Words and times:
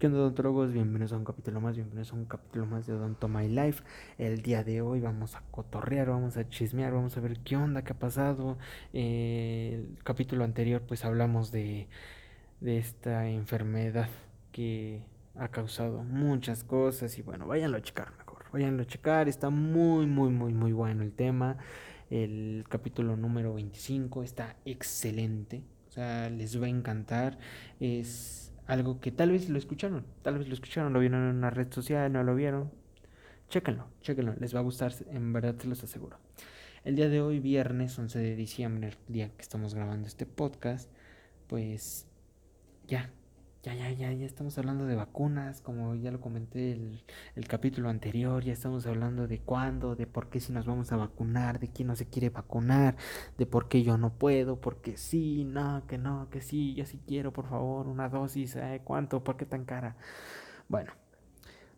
¿Qué 0.00 0.06
onda 0.06 0.20
odontólogos? 0.20 0.72
Bienvenidos 0.72 1.12
a 1.12 1.18
un 1.18 1.26
capítulo 1.26 1.60
más, 1.60 1.76
bienvenidos 1.76 2.10
a 2.14 2.16
un 2.16 2.24
capítulo 2.24 2.64
más 2.64 2.86
de 2.86 2.94
Odonto 2.94 3.28
My 3.28 3.46
Life. 3.48 3.82
El 4.16 4.40
día 4.40 4.64
de 4.64 4.80
hoy 4.80 4.98
vamos 4.98 5.34
a 5.36 5.42
cotorrear, 5.50 6.08
vamos 6.08 6.38
a 6.38 6.48
chismear, 6.48 6.94
vamos 6.94 7.18
a 7.18 7.20
ver 7.20 7.40
qué 7.40 7.58
onda, 7.58 7.82
qué 7.82 7.92
ha 7.92 7.98
pasado. 7.98 8.56
Eh, 8.94 9.72
el 9.74 10.02
capítulo 10.02 10.44
anterior 10.44 10.80
pues 10.88 11.04
hablamos 11.04 11.52
de, 11.52 11.86
de 12.62 12.78
esta 12.78 13.28
enfermedad 13.28 14.08
que 14.52 15.02
ha 15.36 15.48
causado 15.48 16.02
muchas 16.02 16.64
cosas 16.64 17.18
y 17.18 17.20
bueno, 17.20 17.46
váyanlo 17.46 17.76
a 17.76 17.82
checar 17.82 18.16
mejor, 18.16 18.46
váyanlo 18.54 18.84
a 18.84 18.86
checar, 18.86 19.28
está 19.28 19.50
muy, 19.50 20.06
muy, 20.06 20.30
muy, 20.30 20.54
muy 20.54 20.72
bueno 20.72 21.02
el 21.02 21.12
tema. 21.12 21.58
El 22.08 22.64
capítulo 22.70 23.18
número 23.18 23.52
25 23.52 24.22
está 24.22 24.56
excelente, 24.64 25.62
o 25.90 25.92
sea, 25.92 26.30
les 26.30 26.58
va 26.58 26.68
a 26.68 26.70
encantar. 26.70 27.36
Es 27.80 28.49
algo 28.70 29.00
que 29.00 29.10
tal 29.10 29.32
vez 29.32 29.48
lo 29.48 29.58
escucharon, 29.58 30.06
tal 30.22 30.38
vez 30.38 30.46
lo 30.46 30.54
escucharon, 30.54 30.92
lo 30.92 31.00
vieron 31.00 31.28
en 31.28 31.36
una 31.36 31.50
red 31.50 31.72
social, 31.72 32.12
no 32.12 32.22
lo 32.22 32.36
vieron. 32.36 32.70
Chéquenlo, 33.48 33.88
chéquenlo, 34.00 34.34
les 34.38 34.54
va 34.54 34.60
a 34.60 34.62
gustar, 34.62 34.92
en 35.10 35.32
verdad 35.32 35.56
se 35.58 35.66
los 35.66 35.82
aseguro. 35.82 36.18
El 36.84 36.94
día 36.94 37.08
de 37.08 37.20
hoy, 37.20 37.40
viernes 37.40 37.98
11 37.98 38.18
de 38.20 38.36
diciembre, 38.36 38.88
el 38.88 39.12
día 39.12 39.30
que 39.36 39.42
estamos 39.42 39.74
grabando 39.74 40.06
este 40.06 40.24
podcast, 40.24 40.88
pues 41.48 42.06
ya, 42.86 43.10
ya, 43.62 43.74
ya, 43.74 43.90
ya, 43.92 44.12
ya 44.12 44.24
estamos 44.24 44.56
hablando 44.56 44.86
de 44.86 44.94
vacunas, 44.96 45.60
como 45.60 45.94
ya 45.94 46.10
lo 46.10 46.20
comenté 46.20 46.72
el, 46.72 47.04
el 47.36 47.46
capítulo 47.46 47.90
anterior, 47.90 48.42
ya 48.42 48.54
estamos 48.54 48.86
hablando 48.86 49.26
de 49.26 49.38
cuándo, 49.40 49.96
de 49.96 50.06
por 50.06 50.30
qué 50.30 50.40
si 50.40 50.52
nos 50.52 50.64
vamos 50.64 50.92
a 50.92 50.96
vacunar, 50.96 51.60
de 51.60 51.68
quién 51.68 51.88
no 51.88 51.96
se 51.96 52.06
quiere 52.06 52.30
vacunar, 52.30 52.96
de 53.36 53.44
por 53.46 53.68
qué 53.68 53.82
yo 53.82 53.98
no 53.98 54.14
puedo, 54.14 54.60
porque 54.60 54.96
sí, 54.96 55.44
no, 55.44 55.86
que 55.86 55.98
no, 55.98 56.30
que 56.30 56.40
sí, 56.40 56.74
yo 56.74 56.86
sí 56.86 57.00
quiero, 57.06 57.32
por 57.32 57.48
favor, 57.48 57.86
una 57.86 58.08
dosis, 58.08 58.56
¿eh? 58.56 58.80
¿cuánto? 58.82 59.22
¿Por 59.22 59.36
qué 59.36 59.44
tan 59.44 59.66
cara? 59.66 59.96
Bueno, 60.68 60.92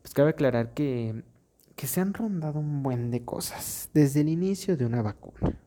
pues 0.02 0.14
cabe 0.14 0.30
aclarar 0.30 0.74
que, 0.74 1.24
que 1.74 1.86
se 1.88 2.00
han 2.00 2.14
rondado 2.14 2.60
un 2.60 2.82
buen 2.84 3.10
de 3.10 3.24
cosas 3.24 3.90
desde 3.92 4.20
el 4.20 4.28
inicio 4.28 4.76
de 4.76 4.86
una 4.86 5.02
vacuna 5.02 5.61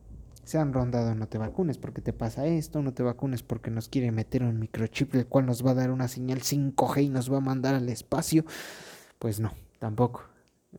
se 0.45 0.59
han 0.59 0.73
rondado 0.73 1.15
no 1.15 1.27
te 1.27 1.38
vacunes 1.38 1.77
porque 1.77 2.01
te 2.01 2.13
pasa 2.13 2.45
esto, 2.45 2.81
no 2.81 2.93
te 2.93 3.03
vacunes 3.03 3.43
porque 3.43 3.71
nos 3.71 3.89
quiere 3.89 4.11
meter 4.11 4.43
un 4.43 4.59
microchip 4.59 5.15
el 5.15 5.25
cual 5.25 5.47
nos 5.47 5.65
va 5.65 5.71
a 5.71 5.75
dar 5.75 5.91
una 5.91 6.07
señal 6.07 6.41
5G 6.41 7.03
y 7.03 7.09
nos 7.09 7.31
va 7.31 7.38
a 7.38 7.41
mandar 7.41 7.73
al 7.73 7.89
espacio. 7.89 8.45
Pues 9.19 9.39
no, 9.39 9.51
tampoco. 9.79 10.23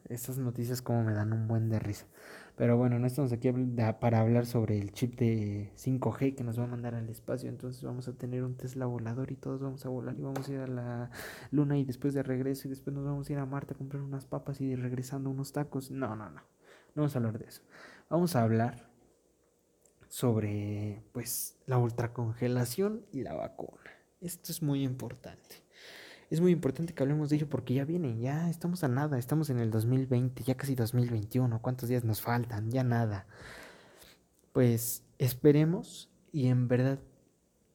Esas 0.09 0.39
noticias 0.39 0.83
como 0.83 1.03
me 1.03 1.14
dan 1.14 1.33
un 1.33 1.48
buen 1.48 1.69
de 1.69 1.81
risa. 1.81 2.06
Pero 2.55 2.77
bueno, 2.77 2.98
no 2.98 3.06
estamos 3.06 3.33
aquí 3.33 3.50
para 4.00 4.20
hablar 4.20 4.47
sobre 4.47 4.78
el 4.78 4.92
chip 4.92 5.19
de 5.19 5.72
5G 5.77 6.37
que 6.37 6.44
nos 6.44 6.59
va 6.59 6.64
a 6.64 6.69
mandar 6.69 6.94
al 6.94 7.09
espacio. 7.09 7.48
Entonces 7.48 7.83
vamos 7.83 8.06
a 8.06 8.12
tener 8.12 8.44
un 8.44 8.56
Tesla 8.56 8.87
volador 8.87 9.33
y 9.33 9.37
todos 9.37 9.61
vamos 9.61 9.84
a 9.84 9.89
volar 9.89 10.17
y 10.17 10.22
vamos 10.22 10.48
a 10.48 10.53
ir 10.53 10.61
a 10.61 10.67
la 10.67 11.11
luna 11.50 11.77
y 11.77 11.84
después 11.84 12.14
de 12.14 12.22
regreso 12.22 12.69
y 12.69 12.70
después 12.70 12.94
nos 12.94 13.05
vamos 13.05 13.28
a 13.28 13.33
ir 13.33 13.39
a 13.39 13.47
Marte 13.47 13.75
a 13.75 13.77
comprar 13.77 14.03
unas 14.03 14.27
papas 14.27 14.61
y 14.61 14.77
regresando 14.77 15.28
unos 15.28 15.53
tacos. 15.53 15.91
No, 15.91 16.14
no, 16.14 16.31
no. 16.31 16.41
No 16.94 17.03
vamos 17.03 17.17
a 17.17 17.19
hablar 17.19 17.39
de 17.39 17.47
eso. 17.47 17.62
Vamos 18.09 18.37
a 18.37 18.42
hablar 18.42 18.95
sobre 20.09 21.03
pues 21.12 21.57
la 21.67 21.79
ultracongelación 21.79 23.05
y 23.12 23.23
la 23.23 23.35
vacuna. 23.35 23.91
Esto 24.21 24.53
es 24.53 24.62
muy 24.62 24.83
importante. 24.83 25.65
Es 26.31 26.41
muy 26.41 26.51
importante 26.51 26.93
que 26.93 27.03
hablemos 27.03 27.31
de 27.31 27.37
ello 27.37 27.49
porque 27.49 27.75
ya 27.75 27.85
viene, 27.85 28.19
ya 28.19 28.51
estamos 28.51 28.83
a 28.83 28.89
nada, 28.89 29.19
estamos 29.19 29.49
en 29.51 29.61
el 29.61 29.71
2020, 29.71 30.43
ya 30.43 30.57
casi 30.57 30.75
2021, 30.75 31.62
¿cuántos 31.62 31.89
días 31.89 32.05
nos 32.05 32.21
faltan? 32.21 32.71
Ya 32.71 32.83
nada. 32.83 33.27
Pues 34.53 35.05
esperemos 35.19 36.11
y 36.33 36.49
en 36.49 36.67
verdad 36.67 36.99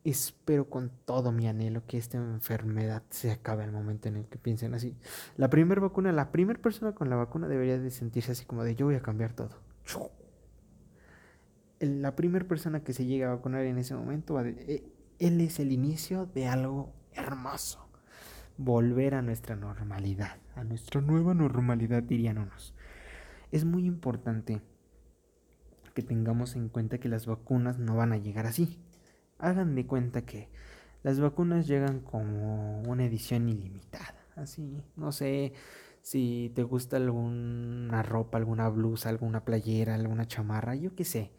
espero 0.03 0.69
con 0.69 0.91
todo 1.05 1.31
mi 1.31 1.47
anhelo 1.47 1.85
que 1.85 1.97
esta 1.97 2.17
enfermedad 2.17 3.03
se 3.09 3.31
acabe 3.31 3.63
al 3.63 3.71
momento 3.71 4.09
en 4.09 4.17
el 4.17 4.25
que 4.25 4.37
piensen 4.37 4.73
así. 4.73 4.97
La 5.37 5.49
primera 5.49 5.79
vacuna, 5.79 6.11
la 6.11 6.31
primera 6.31 6.59
persona 6.59 6.93
con 6.93 7.09
la 7.09 7.15
vacuna 7.15 7.47
debería 7.47 7.77
de 7.79 7.91
sentirse 7.91 8.33
así 8.33 8.45
como 8.45 8.63
de 8.63 8.75
yo 8.75 8.85
voy 8.85 8.95
a 8.95 9.01
cambiar 9.01 9.33
todo 9.33 9.61
la 11.81 12.15
primera 12.15 12.47
persona 12.47 12.83
que 12.83 12.93
se 12.93 13.05
llega 13.05 13.27
a 13.27 13.35
vacunar 13.35 13.65
en 13.65 13.77
ese 13.77 13.95
momento, 13.95 14.39
eh, 14.39 14.83
él 15.19 15.41
es 15.41 15.59
el 15.59 15.71
inicio 15.71 16.27
de 16.27 16.47
algo 16.47 16.93
hermoso. 17.13 17.87
Volver 18.57 19.15
a 19.15 19.21
nuestra 19.21 19.55
normalidad, 19.55 20.37
a 20.55 20.63
nuestra 20.63 21.01
nueva 21.01 21.33
normalidad, 21.33 22.03
dirían 22.03 22.37
unos. 22.37 22.75
Es 23.51 23.65
muy 23.65 23.85
importante 23.85 24.61
que 25.95 26.03
tengamos 26.03 26.55
en 26.55 26.69
cuenta 26.69 26.99
que 26.99 27.09
las 27.09 27.25
vacunas 27.25 27.79
no 27.79 27.95
van 27.95 28.13
a 28.13 28.17
llegar 28.17 28.45
así. 28.45 28.79
Hagan 29.39 29.73
de 29.73 29.87
cuenta 29.87 30.21
que 30.21 30.49
las 31.01 31.19
vacunas 31.19 31.67
llegan 31.67 32.01
como 32.01 32.81
una 32.83 33.05
edición 33.05 33.49
ilimitada. 33.49 34.15
Así, 34.35 34.83
no 34.95 35.11
sé 35.11 35.53
si 36.03 36.51
te 36.55 36.63
gusta 36.63 36.97
alguna 36.97 38.03
ropa, 38.03 38.37
alguna 38.37 38.69
blusa, 38.69 39.09
alguna 39.09 39.43
playera, 39.43 39.95
alguna 39.95 40.27
chamarra, 40.27 40.75
yo 40.75 40.95
qué 40.95 41.03
sé 41.03 41.31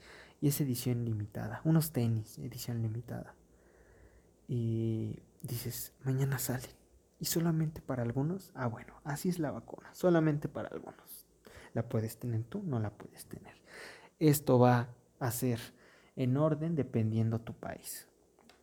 y 0.42 0.48
es 0.48 0.60
edición 0.60 1.04
limitada. 1.04 1.60
Unos 1.64 1.92
tenis, 1.92 2.36
edición 2.38 2.82
limitada. 2.82 3.36
Y 4.48 5.22
dices, 5.40 5.94
mañana 6.02 6.38
salen. 6.38 6.68
Y 7.20 7.26
solamente 7.26 7.80
para 7.80 8.02
algunos, 8.02 8.50
ah 8.56 8.66
bueno, 8.66 8.92
así 9.04 9.28
es 9.28 9.38
la 9.38 9.52
vacuna, 9.52 9.94
solamente 9.94 10.48
para 10.48 10.68
algunos. 10.68 11.28
La 11.74 11.88
puedes 11.88 12.18
tener 12.18 12.42
tú, 12.42 12.60
no 12.64 12.80
la 12.80 12.90
puedes 12.90 13.26
tener. 13.26 13.54
Esto 14.18 14.58
va 14.58 14.88
a 15.20 15.30
ser 15.30 15.60
en 16.16 16.36
orden 16.36 16.74
dependiendo 16.74 17.40
tu 17.40 17.54
país. 17.54 18.08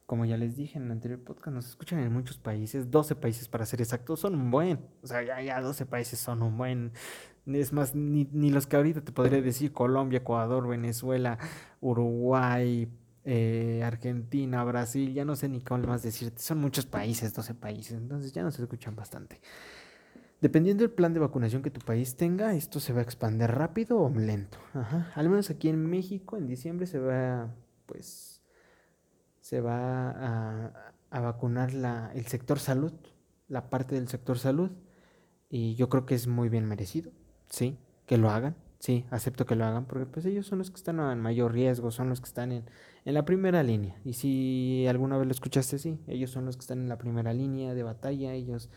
Como 0.05 0.25
ya 0.25 0.35
les 0.35 0.57
dije 0.57 0.77
en 0.77 0.85
el 0.85 0.91
anterior 0.91 1.23
podcast, 1.23 1.55
nos 1.55 1.69
escuchan 1.69 1.99
en 1.99 2.11
muchos 2.11 2.37
países, 2.37 2.91
12 2.91 3.15
países 3.15 3.47
para 3.47 3.65
ser 3.65 3.79
exactos, 3.79 4.19
son 4.19 4.35
un 4.35 4.51
buen. 4.51 4.85
O 5.01 5.07
sea, 5.07 5.23
ya, 5.23 5.41
ya 5.41 5.61
12 5.61 5.85
países 5.85 6.19
son 6.19 6.41
un 6.43 6.57
buen. 6.57 6.91
Es 7.53 7.73
más, 7.73 7.95
ni, 7.95 8.27
ni 8.31 8.51
los 8.51 8.67
que 8.67 8.75
ahorita 8.75 9.01
te 9.01 9.11
podría 9.11 9.41
decir, 9.41 9.71
Colombia, 9.71 10.17
Ecuador, 10.17 10.67
Venezuela, 10.67 11.37
Uruguay, 11.81 12.87
eh, 13.25 13.83
Argentina, 13.83 14.63
Brasil, 14.63 15.13
ya 15.13 15.25
no 15.25 15.35
sé 15.35 15.49
ni 15.49 15.61
cómo 15.61 15.85
más 15.85 16.01
decirte, 16.01 16.41
son 16.41 16.59
muchos 16.59 16.85
países, 16.85 17.33
12 17.33 17.53
países, 17.53 17.93
entonces 17.93 18.31
ya 18.31 18.43
nos 18.43 18.57
escuchan 18.59 18.95
bastante. 18.95 19.39
Dependiendo 20.41 20.83
del 20.83 20.91
plan 20.91 21.13
de 21.13 21.19
vacunación 21.19 21.61
que 21.61 21.69
tu 21.69 21.81
país 21.81 22.15
tenga, 22.15 22.55
esto 22.55 22.79
se 22.79 22.93
va 22.93 23.01
a 23.01 23.03
expandir 23.03 23.47
rápido 23.47 23.99
o 23.99 24.09
lento. 24.09 24.57
Ajá. 24.73 25.11
Al 25.15 25.29
menos 25.29 25.49
aquí 25.49 25.67
en 25.67 25.85
México, 25.89 26.37
en 26.37 26.47
diciembre 26.47 26.87
se 26.87 26.97
va, 26.97 27.53
pues, 27.85 28.41
se 29.41 29.59
va 29.59 30.71
a, 31.11 31.19
vacunar 31.19 31.73
la, 31.73 32.11
el 32.15 32.25
sector 32.27 32.57
salud, 32.57 32.93
la 33.49 33.69
parte 33.69 33.95
del 33.95 34.07
sector 34.07 34.39
salud, 34.39 34.71
y 35.49 35.75
yo 35.75 35.89
creo 35.89 36.05
que 36.05 36.15
es 36.15 36.27
muy 36.27 36.47
bien 36.47 36.65
merecido, 36.65 37.11
sí, 37.49 37.77
que 38.05 38.17
lo 38.17 38.29
hagan, 38.29 38.55
sí, 38.79 39.05
acepto 39.11 39.45
que 39.45 39.55
lo 39.55 39.65
hagan, 39.65 39.85
porque 39.85 40.05
pues 40.05 40.25
ellos 40.25 40.45
son 40.47 40.59
los 40.59 40.69
que 40.71 40.77
están 40.77 40.99
en 40.99 41.19
mayor 41.19 41.53
riesgo, 41.53 41.91
son 41.91 42.09
los 42.09 42.21
que 42.21 42.27
están 42.27 42.51
en, 42.51 42.65
en 43.05 43.13
la 43.13 43.25
primera 43.25 43.63
línea, 43.63 43.95
y 44.05 44.13
si 44.13 44.85
alguna 44.87 45.17
vez 45.17 45.27
lo 45.27 45.31
escuchaste, 45.31 45.77
sí, 45.79 45.99
ellos 46.07 46.31
son 46.31 46.45
los 46.45 46.55
que 46.55 46.61
están 46.61 46.79
en 46.79 46.89
la 46.89 46.97
primera 46.97 47.33
línea 47.33 47.73
de 47.73 47.83
batalla, 47.83 48.33
ellos 48.33 48.69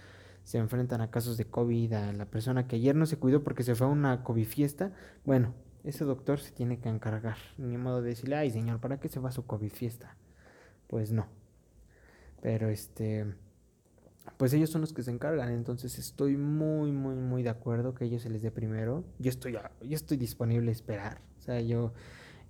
se 0.44 0.58
enfrentan 0.58 1.00
a 1.00 1.10
casos 1.10 1.36
de 1.36 1.44
COVID, 1.44 1.92
a 1.92 2.12
la 2.12 2.26
persona 2.26 2.66
que 2.66 2.76
ayer 2.76 2.96
no 2.96 3.06
se 3.06 3.18
cuidó 3.18 3.44
porque 3.44 3.62
se 3.62 3.74
fue 3.74 3.86
a 3.86 3.90
una 3.90 4.24
COVID 4.24 4.46
fiesta, 4.46 4.92
bueno, 5.24 5.54
ese 5.84 6.04
doctor 6.04 6.40
se 6.40 6.52
tiene 6.52 6.78
que 6.80 6.88
encargar, 6.88 7.38
ni 7.58 7.76
modo 7.76 8.02
de 8.02 8.10
decirle, 8.10 8.36
ay 8.36 8.50
señor, 8.50 8.80
¿para 8.80 8.98
qué 8.98 9.08
se 9.08 9.20
va 9.20 9.28
a 9.28 9.32
su 9.32 9.46
COVID 9.46 9.70
fiesta? 9.70 10.16
pues 10.92 11.10
no. 11.10 11.26
Pero 12.42 12.68
este, 12.68 13.24
pues 14.36 14.52
ellos 14.52 14.70
son 14.70 14.80
los 14.80 14.92
que 14.92 15.02
se 15.02 15.10
encargan, 15.10 15.50
entonces 15.50 15.98
estoy 15.98 16.36
muy, 16.36 16.92
muy, 16.92 17.14
muy 17.14 17.42
de 17.42 17.50
acuerdo 17.50 17.94
que 17.94 18.04
ellos 18.04 18.22
se 18.22 18.30
les 18.30 18.42
dé 18.42 18.50
primero. 18.50 19.04
Yo 19.18 19.30
estoy, 19.30 19.52
yo 19.52 19.94
estoy 19.94 20.16
disponible 20.16 20.70
a 20.70 20.72
esperar, 20.72 21.20
o 21.38 21.42
sea, 21.42 21.60
yo, 21.60 21.92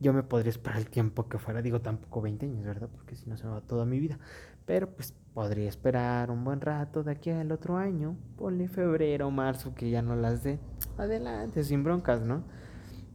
yo 0.01 0.13
me 0.13 0.23
podría 0.23 0.51
esperar 0.51 0.79
el 0.79 0.89
tiempo 0.89 1.29
que 1.29 1.39
fuera, 1.39 1.63
digo 1.63 1.81
tampoco 1.81 2.23
20 2.23 2.47
años, 2.47 2.65
¿verdad? 2.65 2.89
Porque 2.91 3.15
si 3.15 3.29
no 3.29 3.37
se 3.37 3.47
va 3.47 3.61
toda 3.61 3.85
mi 3.85 4.01
vida. 4.01 4.19
Pero 4.65 4.89
pues 4.91 5.15
podría 5.35 5.69
esperar 5.69 6.31
un 6.31 6.45
buen 6.45 6.61
rato 6.61 7.03
de 7.03 7.13
aquí 7.13 7.31
al 7.31 7.51
otro 7.53 7.77
año, 7.77 8.17
ponle 8.37 8.69
febrero, 8.69 9.31
marzo, 9.31 9.75
que 9.75 9.91
ya 9.91 10.03
no 10.03 10.15
las 10.15 10.43
dé. 10.43 10.59
Adelante, 10.99 11.65
sin 11.65 11.83
broncas, 11.83 12.23
¿no? 12.23 12.45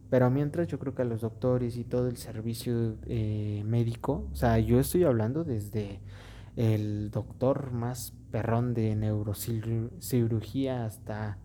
Pero 0.09 0.29
mientras 0.29 0.67
yo 0.67 0.79
creo 0.79 0.95
que 0.95 1.01
a 1.01 1.05
los 1.05 1.21
doctores 1.21 1.77
y 1.77 1.83
todo 1.83 2.07
el 2.07 2.17
servicio 2.17 2.95
eh, 3.07 3.63
médico, 3.65 4.27
o 4.31 4.35
sea, 4.35 4.57
yo 4.59 4.79
estoy 4.79 5.03
hablando 5.03 5.43
desde 5.43 5.99
el 6.57 7.12
doctor 7.12 7.71
más 7.71 8.13
perrón 8.31 8.74
de 8.74 8.95
neurocirugía 8.95 10.86
hasta 10.86 11.38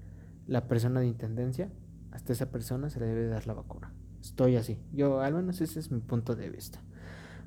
la 0.47 0.67
persona 0.67 1.00
de 1.00 1.06
intendencia, 1.06 1.70
hasta 2.11 2.32
esa 2.32 2.50
persona 2.50 2.91
se 2.91 2.99
le 2.99 3.06
debe 3.06 3.29
dar 3.29 3.47
la 3.47 3.55
vacuna. 3.55 3.93
Estoy 4.20 4.56
así. 4.56 4.81
Yo, 4.93 5.20
al 5.20 5.35
menos 5.35 5.61
ese 5.61 5.79
es 5.79 5.93
mi 5.93 6.00
punto 6.00 6.35
de 6.35 6.50
vista. 6.50 6.81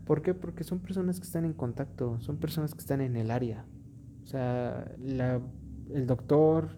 ¿Por 0.06 0.22
qué? 0.22 0.34
Porque 0.34 0.64
son 0.64 0.80
personas 0.80 1.20
que 1.20 1.26
están 1.26 1.44
en 1.44 1.54
contacto, 1.54 2.20
son 2.22 2.38
personas 2.38 2.74
que 2.74 2.80
están 2.80 3.02
en 3.02 3.16
el 3.16 3.32
área. 3.32 3.66
O 4.24 4.28
sea, 4.28 4.96
la, 5.00 5.42
el 5.92 6.06
doctor, 6.06 6.70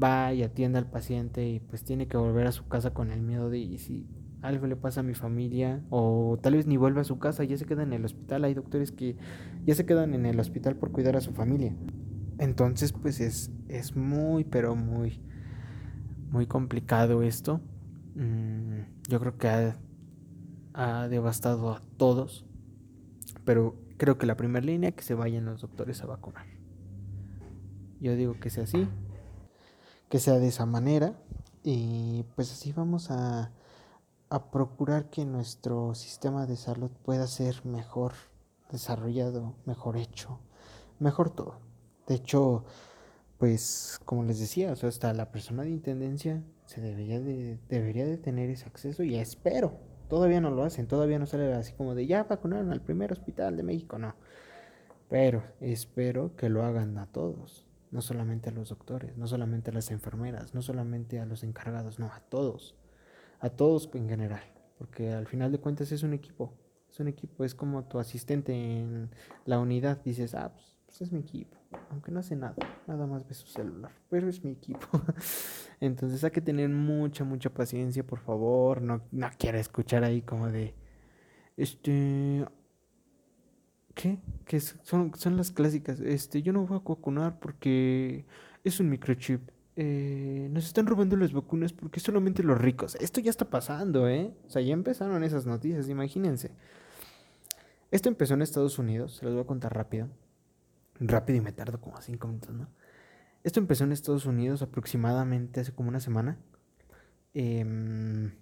va 0.00 0.32
y 0.32 0.42
atiende 0.42 0.78
al 0.78 0.86
paciente 0.86 1.46
y 1.46 1.60
pues 1.60 1.84
tiene 1.84 2.08
que 2.08 2.16
volver 2.16 2.46
a 2.46 2.52
su 2.52 2.66
casa 2.66 2.94
con 2.94 3.10
el 3.10 3.20
miedo 3.20 3.50
de 3.50 3.58
y 3.58 3.78
si 3.78 4.06
algo 4.42 4.66
le 4.66 4.76
pasa 4.76 5.00
a 5.00 5.02
mi 5.02 5.14
familia 5.14 5.82
o 5.88 6.38
tal 6.42 6.54
vez 6.54 6.66
ni 6.66 6.76
vuelve 6.76 7.00
a 7.00 7.04
su 7.04 7.18
casa, 7.18 7.44
ya 7.44 7.56
se 7.56 7.64
queda 7.64 7.84
en 7.84 7.92
el 7.92 8.04
hospital. 8.04 8.44
Hay 8.44 8.54
doctores 8.54 8.90
que 8.90 9.16
ya 9.64 9.74
se 9.74 9.86
quedan 9.86 10.14
en 10.14 10.26
el 10.26 10.38
hospital 10.38 10.76
por 10.76 10.90
cuidar 10.90 11.16
a 11.16 11.20
su 11.20 11.32
familia. 11.32 11.74
Entonces, 12.38 12.92
pues 12.92 13.20
es, 13.20 13.52
es 13.68 13.94
muy, 13.94 14.44
pero 14.44 14.74
muy, 14.74 15.20
muy 16.30 16.46
complicado 16.46 17.22
esto. 17.22 17.60
Mm, 18.16 18.80
yo 19.08 19.20
creo 19.20 19.38
que 19.38 19.48
ha, 19.48 19.76
ha 20.74 21.08
devastado 21.08 21.70
a 21.70 21.82
todos. 21.96 22.44
Pero 23.44 23.76
creo 23.96 24.18
que 24.18 24.26
la 24.26 24.36
primera 24.36 24.66
línea 24.66 24.90
que 24.90 25.02
se 25.02 25.14
vayan 25.14 25.44
los 25.44 25.60
doctores 25.60 26.02
a 26.02 26.06
vacunar. 26.06 26.46
Yo 28.00 28.16
digo 28.16 28.34
que 28.40 28.50
sea 28.50 28.64
así, 28.64 28.88
que 30.08 30.18
sea 30.18 30.40
de 30.40 30.48
esa 30.48 30.66
manera 30.66 31.14
y 31.62 32.24
pues 32.34 32.50
así 32.50 32.72
vamos 32.72 33.12
a, 33.12 33.52
a 34.32 34.50
procurar 34.50 35.10
que 35.10 35.26
nuestro 35.26 35.94
sistema 35.94 36.46
de 36.46 36.56
salud 36.56 36.90
pueda 37.04 37.26
ser 37.26 37.66
mejor 37.66 38.14
desarrollado, 38.70 39.56
mejor 39.66 39.98
hecho, 39.98 40.40
mejor 40.98 41.28
todo. 41.28 41.60
De 42.06 42.14
hecho, 42.14 42.64
pues 43.36 44.00
como 44.06 44.24
les 44.24 44.40
decía, 44.40 44.72
hasta 44.72 45.12
la 45.12 45.30
persona 45.30 45.64
de 45.64 45.70
intendencia 45.70 46.42
se 46.64 46.80
debería 46.80 47.20
de, 47.20 47.58
debería 47.68 48.06
de 48.06 48.16
tener 48.16 48.48
ese 48.48 48.64
acceso 48.64 49.02
y 49.02 49.16
espero, 49.16 49.78
todavía 50.08 50.40
no 50.40 50.50
lo 50.50 50.64
hacen, 50.64 50.86
todavía 50.86 51.18
no 51.18 51.26
sale 51.26 51.52
así 51.52 51.74
como 51.74 51.94
de 51.94 52.06
ya 52.06 52.24
vacunaron 52.24 52.72
al 52.72 52.80
primer 52.80 53.12
hospital 53.12 53.54
de 53.58 53.64
México, 53.64 53.98
no. 53.98 54.14
Pero 55.10 55.42
espero 55.60 56.36
que 56.36 56.48
lo 56.48 56.64
hagan 56.64 56.96
a 56.96 57.04
todos, 57.04 57.66
no 57.90 58.00
solamente 58.00 58.48
a 58.48 58.52
los 58.52 58.70
doctores, 58.70 59.14
no 59.18 59.26
solamente 59.26 59.72
a 59.72 59.74
las 59.74 59.90
enfermeras, 59.90 60.54
no 60.54 60.62
solamente 60.62 61.20
a 61.20 61.26
los 61.26 61.44
encargados, 61.44 61.98
no, 61.98 62.06
a 62.06 62.20
todos, 62.30 62.76
a 63.42 63.50
todos 63.50 63.90
en 63.92 64.08
general, 64.08 64.42
porque 64.78 65.12
al 65.12 65.26
final 65.26 65.52
de 65.52 65.58
cuentas 65.58 65.92
es 65.92 66.02
un 66.02 66.14
equipo, 66.14 66.54
es 66.90 66.98
un 67.00 67.08
equipo, 67.08 67.44
es 67.44 67.54
como 67.54 67.84
tu 67.84 67.98
asistente 67.98 68.54
en 68.54 69.10
la 69.44 69.58
unidad, 69.58 70.02
dices, 70.02 70.34
ah, 70.34 70.52
pues 70.54 70.72
pues 70.92 71.08
es 71.08 71.12
mi 71.12 71.20
equipo. 71.20 71.56
Aunque 71.90 72.12
no 72.12 72.20
hace 72.20 72.36
nada, 72.36 72.54
nada 72.86 73.06
más 73.06 73.26
ve 73.26 73.32
su 73.32 73.46
celular, 73.46 73.90
pero 74.10 74.28
es 74.28 74.44
mi 74.44 74.50
equipo. 74.50 74.86
Entonces 75.80 76.22
hay 76.22 76.30
que 76.30 76.42
tener 76.42 76.68
mucha, 76.68 77.24
mucha 77.24 77.48
paciencia, 77.48 78.06
por 78.06 78.18
favor. 78.18 78.82
No, 78.82 79.00
no 79.10 79.30
quiero 79.38 79.56
escuchar 79.58 80.04
ahí 80.04 80.20
como 80.20 80.48
de, 80.48 80.74
este, 81.56 82.46
¿qué? 83.94 84.18
Que 84.44 84.60
son, 84.60 85.14
son 85.14 85.38
las 85.38 85.50
clásicas. 85.50 85.98
Este, 86.00 86.42
yo 86.42 86.52
no 86.52 86.66
voy 86.66 86.76
a 86.76 86.80
vacunar 86.86 87.38
porque 87.40 88.26
es 88.62 88.78
un 88.78 88.90
microchip. 88.90 89.48
Eh, 89.76 90.48
nos 90.50 90.66
están 90.66 90.86
robando 90.86 91.16
las 91.16 91.32
vacunas 91.32 91.72
porque 91.72 92.00
solamente 92.00 92.42
los 92.42 92.60
ricos. 92.60 92.94
Esto 92.96 93.20
ya 93.20 93.30
está 93.30 93.48
pasando, 93.48 94.08
¿eh? 94.08 94.34
O 94.46 94.50
sea, 94.50 94.62
ya 94.62 94.72
empezaron 94.72 95.24
esas 95.24 95.46
noticias, 95.46 95.88
imagínense. 95.88 96.50
Esto 97.90 98.08
empezó 98.08 98.34
en 98.34 98.42
Estados 98.42 98.78
Unidos, 98.78 99.16
se 99.16 99.24
los 99.24 99.34
voy 99.34 99.42
a 99.42 99.46
contar 99.46 99.74
rápido 99.74 100.08
rápido 101.08 101.38
y 101.38 101.40
me 101.40 101.52
tardo 101.52 101.80
como 101.80 102.00
cinco 102.00 102.28
minutos, 102.28 102.54
¿no? 102.54 102.68
Esto 103.44 103.60
empezó 103.60 103.84
en 103.84 103.92
Estados 103.92 104.26
Unidos 104.26 104.62
aproximadamente 104.62 105.60
hace 105.60 105.72
como 105.72 105.88
una 105.88 106.00
semana. 106.00 106.38
Em, 107.34 108.32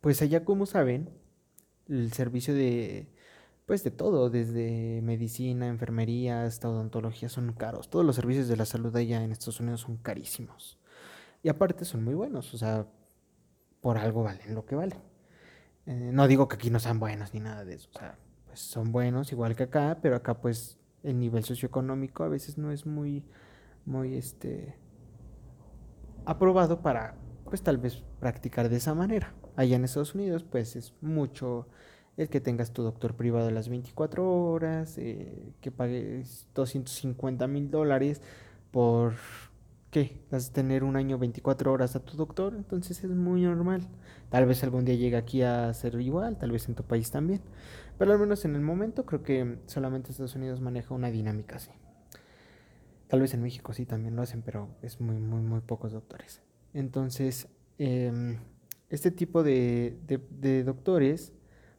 pues 0.00 0.20
allá, 0.22 0.44
como 0.44 0.66
saben, 0.66 1.10
el 1.88 2.12
servicio 2.12 2.54
de, 2.54 3.08
pues 3.66 3.82
de 3.82 3.90
todo, 3.90 4.30
desde 4.30 5.00
medicina, 5.02 5.66
enfermería 5.66 6.44
hasta 6.44 6.70
odontología 6.70 7.28
son 7.28 7.52
caros. 7.52 7.90
Todos 7.90 8.04
los 8.04 8.14
servicios 8.16 8.48
de 8.48 8.56
la 8.56 8.64
salud 8.64 8.94
allá 8.96 9.22
en 9.22 9.32
Estados 9.32 9.60
Unidos 9.60 9.80
son 9.80 9.96
carísimos. 9.96 10.78
Y 11.42 11.48
aparte 11.48 11.84
son 11.84 12.04
muy 12.04 12.14
buenos, 12.14 12.54
o 12.54 12.58
sea, 12.58 12.86
por 13.80 13.98
algo 13.98 14.22
valen 14.22 14.54
lo 14.54 14.64
que 14.64 14.76
valen. 14.76 15.00
Eh, 15.86 16.10
no 16.12 16.28
digo 16.28 16.48
que 16.48 16.56
aquí 16.56 16.70
no 16.70 16.78
sean 16.78 17.00
buenos 17.00 17.34
ni 17.34 17.40
nada 17.40 17.64
de 17.64 17.74
eso, 17.74 17.88
o 17.94 17.98
sea, 17.98 18.18
pues 18.46 18.60
son 18.60 18.90
buenos 18.90 19.30
igual 19.30 19.54
que 19.54 19.64
acá, 19.64 19.98
pero 20.02 20.16
acá 20.16 20.40
pues 20.40 20.78
el 21.04 21.20
nivel 21.20 21.44
socioeconómico 21.44 22.24
a 22.24 22.28
veces 22.28 22.58
no 22.58 22.72
es 22.72 22.86
muy, 22.86 23.24
muy, 23.84 24.16
este, 24.16 24.76
aprobado 26.24 26.82
para, 26.82 27.14
pues 27.44 27.62
tal 27.62 27.78
vez 27.78 28.02
practicar 28.20 28.68
de 28.68 28.76
esa 28.76 28.94
manera. 28.94 29.34
Allá 29.54 29.76
en 29.76 29.84
Estados 29.84 30.14
Unidos, 30.14 30.44
pues 30.44 30.76
es 30.76 30.94
mucho 31.00 31.68
el 32.16 32.28
que 32.28 32.40
tengas 32.40 32.72
tu 32.72 32.82
doctor 32.82 33.14
privado 33.14 33.50
las 33.50 33.68
24 33.68 34.28
horas, 34.30 34.96
eh, 34.98 35.52
que 35.60 35.70
pagues 35.70 36.48
250 36.54 37.46
mil 37.46 37.70
dólares 37.70 38.22
por, 38.70 39.14
¿qué? 39.90 40.22
Vas 40.30 40.50
a 40.50 40.52
tener 40.52 40.84
un 40.84 40.96
año 40.96 41.18
24 41.18 41.72
horas 41.72 41.96
a 41.96 42.00
tu 42.00 42.16
doctor, 42.16 42.54
entonces 42.54 43.04
es 43.04 43.10
muy 43.10 43.42
normal. 43.42 43.82
Tal 44.30 44.46
vez 44.46 44.62
algún 44.64 44.84
día 44.84 44.94
llegue 44.94 45.16
aquí 45.16 45.42
a 45.42 45.72
ser 45.74 46.00
igual, 46.00 46.38
tal 46.38 46.52
vez 46.52 46.68
en 46.68 46.74
tu 46.74 46.82
país 46.82 47.10
también. 47.10 47.40
Pero 47.98 48.12
al 48.12 48.18
menos 48.18 48.44
en 48.44 48.54
el 48.54 48.60
momento 48.60 49.06
creo 49.06 49.22
que 49.22 49.58
solamente 49.66 50.10
Estados 50.10 50.34
Unidos 50.34 50.60
maneja 50.60 50.94
una 50.94 51.10
dinámica 51.10 51.56
así. 51.56 51.70
Tal 53.08 53.20
vez 53.20 53.34
en 53.34 53.42
México 53.42 53.72
sí 53.72 53.86
también 53.86 54.16
lo 54.16 54.22
hacen, 54.22 54.42
pero 54.42 54.68
es 54.82 55.00
muy, 55.00 55.16
muy, 55.16 55.40
muy 55.40 55.60
pocos 55.60 55.92
doctores. 55.92 56.42
Entonces, 56.74 57.48
em, 57.78 58.38
este 58.90 59.10
tipo 59.10 59.42
de, 59.42 59.96
de, 60.06 60.64
doctores 60.64 61.32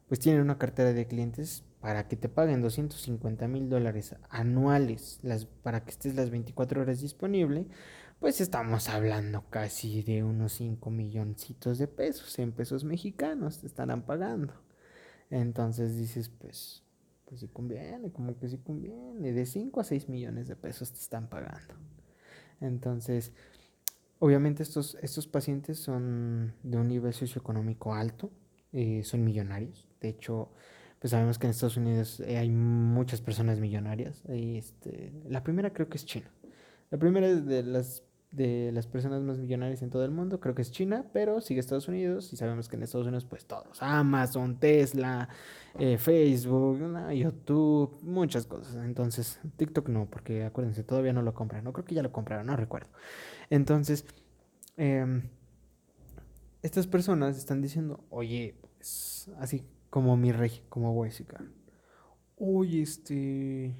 pues 0.08 0.20
tienen 0.20 0.40
una 0.40 0.58
cartera 0.58 0.92
de 0.92 1.06
clientes 1.06 1.64
para 1.80 2.08
que 2.08 2.16
te 2.16 2.28
paguen 2.28 2.62
250 2.62 3.46
mil 3.46 3.68
dólares 3.68 4.16
anuales 4.30 5.20
para 5.62 5.84
que 5.84 5.90
estés 5.90 6.14
las 6.16 6.30
24 6.30 6.80
horas 6.80 7.00
disponible, 7.00 7.66
pues 8.18 8.40
estamos 8.40 8.88
hablando 8.88 9.44
casi 9.48 10.02
de 10.02 10.24
unos 10.24 10.52
5 10.54 10.90
milloncitos 10.90 11.78
de 11.78 11.86
pesos 11.86 12.38
en 12.38 12.52
pesos 12.52 12.82
mexicanos 12.84 13.60
te 13.60 13.66
estarán 13.68 14.02
pagando. 14.02 14.54
Entonces 15.30 15.96
dices, 15.96 16.28
pues, 16.28 16.82
pues 17.26 17.40
sí 17.40 17.48
conviene, 17.48 18.10
como 18.10 18.36
que 18.36 18.48
sí 18.48 18.58
conviene. 18.58 19.32
De 19.32 19.46
5 19.46 19.80
a 19.80 19.84
6 19.84 20.08
millones 20.08 20.48
de 20.48 20.56
pesos 20.56 20.90
te 20.90 20.98
están 20.98 21.28
pagando. 21.28 21.74
Entonces, 22.60 23.32
obviamente 24.18 24.64
estos, 24.64 24.96
estos 25.00 25.28
pacientes 25.28 25.78
son 25.78 26.54
de 26.64 26.76
un 26.76 26.88
nivel 26.88 27.12
socioeconómico 27.12 27.94
alto, 27.94 28.32
eh, 28.72 29.02
son 29.04 29.22
millonarios. 29.22 29.87
De 30.00 30.08
hecho, 30.08 30.50
pues 31.00 31.12
sabemos 31.12 31.38
que 31.38 31.46
en 31.46 31.50
Estados 31.50 31.76
Unidos 31.76 32.20
eh, 32.20 32.38
hay 32.38 32.50
muchas 32.50 33.20
personas 33.20 33.60
millonarias. 33.60 34.22
este, 34.28 35.12
la 35.28 35.42
primera 35.42 35.72
creo 35.72 35.88
que 35.88 35.96
es 35.96 36.04
China. 36.04 36.30
La 36.90 36.98
primera 36.98 37.28
de 37.28 37.62
las 37.62 38.02
de 38.30 38.70
las 38.72 38.86
personas 38.86 39.22
más 39.22 39.38
millonarias 39.38 39.80
en 39.82 39.90
todo 39.90 40.04
el 40.04 40.10
mundo, 40.10 40.38
creo 40.38 40.54
que 40.54 40.62
es 40.62 40.70
China, 40.70 41.06
pero 41.12 41.40
sigue 41.40 41.60
Estados 41.60 41.88
Unidos 41.88 42.32
y 42.32 42.36
sabemos 42.36 42.68
que 42.68 42.76
en 42.76 42.82
Estados 42.82 43.06
Unidos 43.06 43.24
pues 43.24 43.46
todos, 43.46 43.82
Amazon, 43.82 44.58
Tesla, 44.58 45.28
eh, 45.78 45.96
Facebook, 45.96 46.78
YouTube, 47.12 47.98
muchas 48.02 48.46
cosas. 48.46 48.76
Entonces, 48.84 49.40
TikTok 49.56 49.88
no, 49.88 50.06
porque 50.10 50.44
acuérdense, 50.44 50.84
todavía 50.84 51.12
no 51.12 51.22
lo 51.22 51.32
compran, 51.32 51.64
no 51.64 51.72
creo 51.72 51.86
que 51.86 51.94
ya 51.94 52.02
lo 52.02 52.12
compraron, 52.12 52.46
no 52.46 52.56
recuerdo. 52.56 52.88
Entonces, 53.48 54.04
em, 54.76 55.22
estas 56.62 56.86
personas 56.86 57.38
están 57.38 57.62
diciendo, 57.62 58.04
oye, 58.10 58.56
pues 58.76 59.30
así 59.38 59.64
como 59.98 60.16
mi 60.16 60.30
rey, 60.30 60.62
como 60.68 60.92
Wesica. 60.92 61.44
Oye, 62.36 62.82
este, 62.82 63.74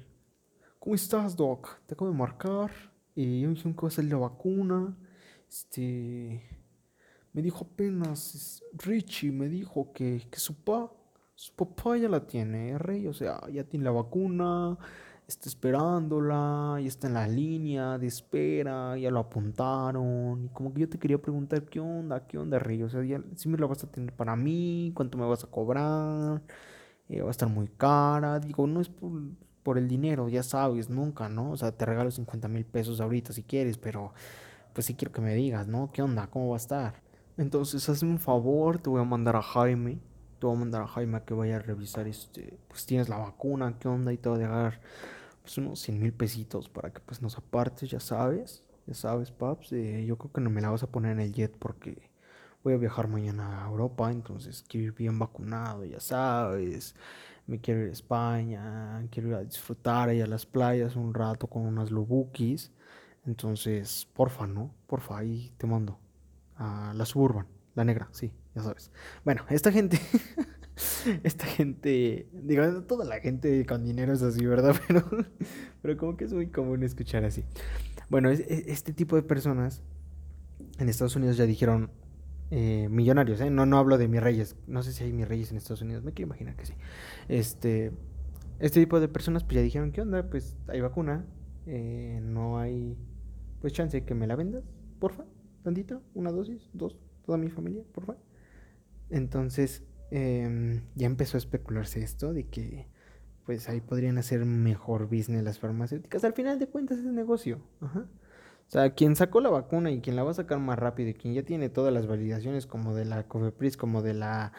¿cómo 0.77 0.93
estás, 0.93 1.33
Doc? 1.33 1.79
Te 1.85 1.93
acabo 1.93 2.11
de 2.11 2.17
marcar 2.17 2.71
y 3.15 3.39
yo 3.39 3.47
me 3.47 3.53
dijeron 3.53 3.73
que 3.73 3.81
va 3.83 3.87
a 3.87 3.91
salir 3.91 4.11
la 4.11 4.17
vacuna. 4.17 4.97
Este. 5.47 6.43
Me 7.31 7.41
dijo 7.41 7.69
apenas 7.71 8.61
Richie, 8.73 9.31
me 9.31 9.47
dijo 9.47 9.93
que, 9.93 10.27
que 10.29 10.39
su, 10.39 10.61
pa, 10.61 10.91
su 11.35 11.55
papá 11.55 11.95
ya 11.95 12.09
la 12.09 12.27
tiene, 12.27 12.77
rey. 12.77 13.07
O 13.07 13.13
sea, 13.13 13.39
ya 13.49 13.63
tiene 13.63 13.85
la 13.85 13.91
vacuna, 13.91 14.77
está 15.29 15.49
esperándola, 15.49 16.77
ya 16.81 16.87
está 16.87 17.07
en 17.07 17.13
la 17.13 17.27
línea 17.27 17.97
de 17.97 18.07
espera, 18.07 18.97
ya 18.97 19.11
lo 19.11 19.19
apuntaron. 19.19 20.45
Y 20.45 20.49
como 20.49 20.73
que 20.73 20.81
yo 20.81 20.89
te 20.89 20.99
quería 20.99 21.21
preguntar, 21.21 21.63
¿qué 21.65 21.79
onda? 21.79 22.27
¿Qué 22.27 22.37
onda, 22.37 22.59
rey? 22.59 22.83
O 22.83 22.89
sea, 22.89 23.01
si 23.35 23.49
me 23.49 23.57
la 23.57 23.67
vas 23.67 23.83
a 23.83 23.91
tener 23.91 24.13
para 24.13 24.35
mí, 24.35 24.91
¿cuánto 24.95 25.17
me 25.17 25.25
vas 25.25 25.43
a 25.43 25.47
cobrar? 25.47 26.41
Eh, 27.09 27.21
va 27.21 27.29
a 27.29 27.31
estar 27.31 27.49
muy 27.49 27.67
cara. 27.67 28.39
Digo, 28.39 28.67
no 28.67 28.81
es 28.81 28.89
por 28.89 29.11
por 29.63 29.77
el 29.77 29.87
dinero, 29.87 30.29
ya 30.29 30.43
sabes, 30.43 30.89
nunca, 30.89 31.29
¿no? 31.29 31.51
O 31.51 31.57
sea, 31.57 31.71
te 31.71 31.85
regalo 31.85 32.11
50 32.11 32.47
mil 32.47 32.65
pesos 32.65 33.01
ahorita 33.01 33.33
si 33.33 33.43
quieres, 33.43 33.77
pero 33.77 34.13
pues 34.73 34.85
sí 34.87 34.95
quiero 34.95 35.11
que 35.11 35.21
me 35.21 35.35
digas, 35.35 35.67
¿no? 35.67 35.91
¿Qué 35.91 36.01
onda? 36.01 36.27
¿Cómo 36.27 36.49
va 36.49 36.55
a 36.55 36.57
estar? 36.57 37.01
Entonces, 37.37 37.87
hazme 37.89 38.09
un 38.09 38.19
favor, 38.19 38.79
te 38.79 38.89
voy 38.89 39.01
a 39.01 39.03
mandar 39.03 39.35
a 39.35 39.41
Jaime, 39.41 39.99
te 40.39 40.47
voy 40.47 40.55
a 40.55 40.59
mandar 40.59 40.81
a 40.83 40.87
Jaime 40.87 41.17
a 41.17 41.25
que 41.25 41.33
vaya 41.33 41.57
a 41.57 41.59
revisar, 41.59 42.07
este, 42.07 42.57
pues 42.67 42.85
tienes 42.85 43.09
la 43.09 43.17
vacuna, 43.17 43.75
¿qué 43.79 43.87
onda? 43.87 44.11
Y 44.13 44.17
te 44.17 44.29
voy 44.29 44.39
a 44.39 44.41
dejar, 44.41 44.81
pues 45.49 45.57
unos 45.57 45.79
100 45.79 45.99
mil 45.99 46.13
pesitos 46.13 46.69
para 46.69 46.93
que 46.93 46.99
pues 46.99 47.23
nos 47.23 47.35
apartes, 47.35 47.89
ya 47.89 47.99
sabes, 47.99 48.63
ya 48.85 48.93
sabes, 48.93 49.31
paps, 49.31 49.73
eh, 49.73 50.05
yo 50.05 50.15
creo 50.15 50.31
que 50.31 50.41
no 50.41 50.51
me 50.51 50.61
la 50.61 50.69
vas 50.69 50.83
a 50.83 50.91
poner 50.91 51.13
en 51.13 51.21
el 51.21 51.33
jet 51.33 51.57
porque 51.57 52.11
voy 52.63 52.75
a 52.75 52.77
viajar 52.77 53.07
mañana 53.07 53.65
a 53.65 53.67
Europa, 53.67 54.11
entonces 54.11 54.63
quiero 54.67 54.87
ir 54.87 54.93
bien 54.93 55.17
vacunado, 55.17 55.85
ya 55.85 55.99
sabes 55.99 56.93
me 57.47 57.59
quiero 57.59 57.81
ir 57.81 57.89
a 57.89 57.93
España, 57.93 59.07
quiero 59.09 59.29
ir 59.29 59.35
a 59.35 59.43
disfrutar 59.43 60.09
ahí 60.09 60.21
a 60.21 60.27
las 60.27 60.45
playas 60.45 60.95
un 60.95 61.15
rato 61.15 61.47
con 61.47 61.63
unas 61.65 61.89
lobukis. 61.89 62.71
Entonces, 63.25 64.07
porfa, 64.13 64.45
¿no? 64.45 64.71
Porfa, 64.85 65.17
ahí 65.17 65.51
te 65.57 65.65
mando. 65.65 65.99
A 66.57 66.93
la 66.95 67.05
suburban, 67.05 67.47
la 67.73 67.83
negra, 67.83 68.07
sí, 68.11 68.31
ya 68.53 68.61
sabes. 68.61 68.91
Bueno, 69.25 69.45
esta 69.49 69.71
gente, 69.71 69.99
esta 71.23 71.45
gente, 71.45 72.27
digo, 72.31 72.83
toda 72.83 73.05
la 73.05 73.19
gente 73.19 73.65
con 73.65 73.83
dinero 73.83 74.13
es 74.13 74.21
así, 74.21 74.45
¿verdad? 74.45 74.75
Pero, 74.87 75.05
pero 75.81 75.97
como 75.97 76.17
que 76.17 76.25
es 76.25 76.33
muy 76.33 76.47
común 76.47 76.83
escuchar 76.83 77.23
así. 77.25 77.43
Bueno, 78.09 78.29
este 78.29 78.93
tipo 78.93 79.15
de 79.15 79.23
personas 79.23 79.83
en 80.77 80.89
Estados 80.89 81.15
Unidos 81.15 81.37
ya 81.37 81.45
dijeron 81.45 81.91
eh, 82.51 82.87
millonarios, 82.89 83.39
¿eh? 83.41 83.49
No, 83.49 83.65
no 83.65 83.77
hablo 83.77 83.97
de 83.97 84.07
mis 84.07 84.21
reyes. 84.21 84.55
No 84.67 84.81
sé 84.81 84.91
si 84.93 85.03
hay 85.03 85.13
mis 85.13 85.27
reyes 85.27 85.51
en 85.51 85.57
Estados 85.57 85.81
Unidos. 85.81 86.03
Me 86.03 86.13
quiero 86.13 86.27
imaginar 86.27 86.55
que 86.55 86.65
sí. 86.65 86.73
Este, 87.27 87.91
este 88.59 88.79
tipo 88.79 88.99
de 88.99 89.07
personas 89.07 89.43
pues 89.43 89.55
ya 89.55 89.61
dijeron, 89.61 89.91
¿qué 89.91 90.01
onda? 90.01 90.29
Pues 90.29 90.57
hay 90.67 90.81
vacuna. 90.81 91.25
Eh, 91.67 92.19
no 92.23 92.57
hay, 92.57 92.97
pues 93.61 93.73
chance 93.73 94.03
que 94.03 94.15
me 94.15 94.25
la 94.25 94.35
vendas, 94.35 94.63
porfa. 94.99 95.25
Tantito, 95.63 96.01
una 96.13 96.31
dosis, 96.31 96.69
dos, 96.73 96.97
toda 97.25 97.37
mi 97.37 97.49
familia, 97.49 97.83
porfa. 97.93 98.15
Entonces, 99.09 99.83
em, 100.11 100.81
ya 100.95 101.07
empezó 101.07 101.37
a 101.37 101.39
especularse 101.39 102.01
esto 102.01 102.33
de 102.33 102.47
que 102.47 102.87
pues 103.45 103.67
ahí 103.67 103.81
podrían 103.81 104.19
hacer 104.19 104.45
mejor 104.45 105.07
business 105.07 105.43
las 105.43 105.57
farmacéuticas. 105.57 106.23
Al 106.23 106.33
final 106.33 106.59
de 106.59 106.67
cuentas 106.67 106.99
es 106.99 107.05
negocio. 107.05 107.59
O 107.81 108.71
sea, 108.71 108.91
quien 108.91 109.15
sacó 109.15 109.41
la 109.41 109.49
vacuna 109.49 109.89
y 109.89 110.01
quien 110.01 110.15
la 110.15 110.21
va 110.21 110.29
a 110.29 110.35
sacar 110.35 110.59
más 110.59 110.77
rápido 110.77 111.09
y 111.09 111.15
quien 111.15 111.33
ya 111.33 111.41
tiene 111.41 111.69
todas 111.69 111.91
las 111.91 112.05
validaciones 112.05 112.67
como 112.67 112.93
de 112.93 113.05
la 113.05 113.27
COFEPRIS, 113.27 113.75
como 113.75 114.03
de 114.03 114.13
la 114.13 114.53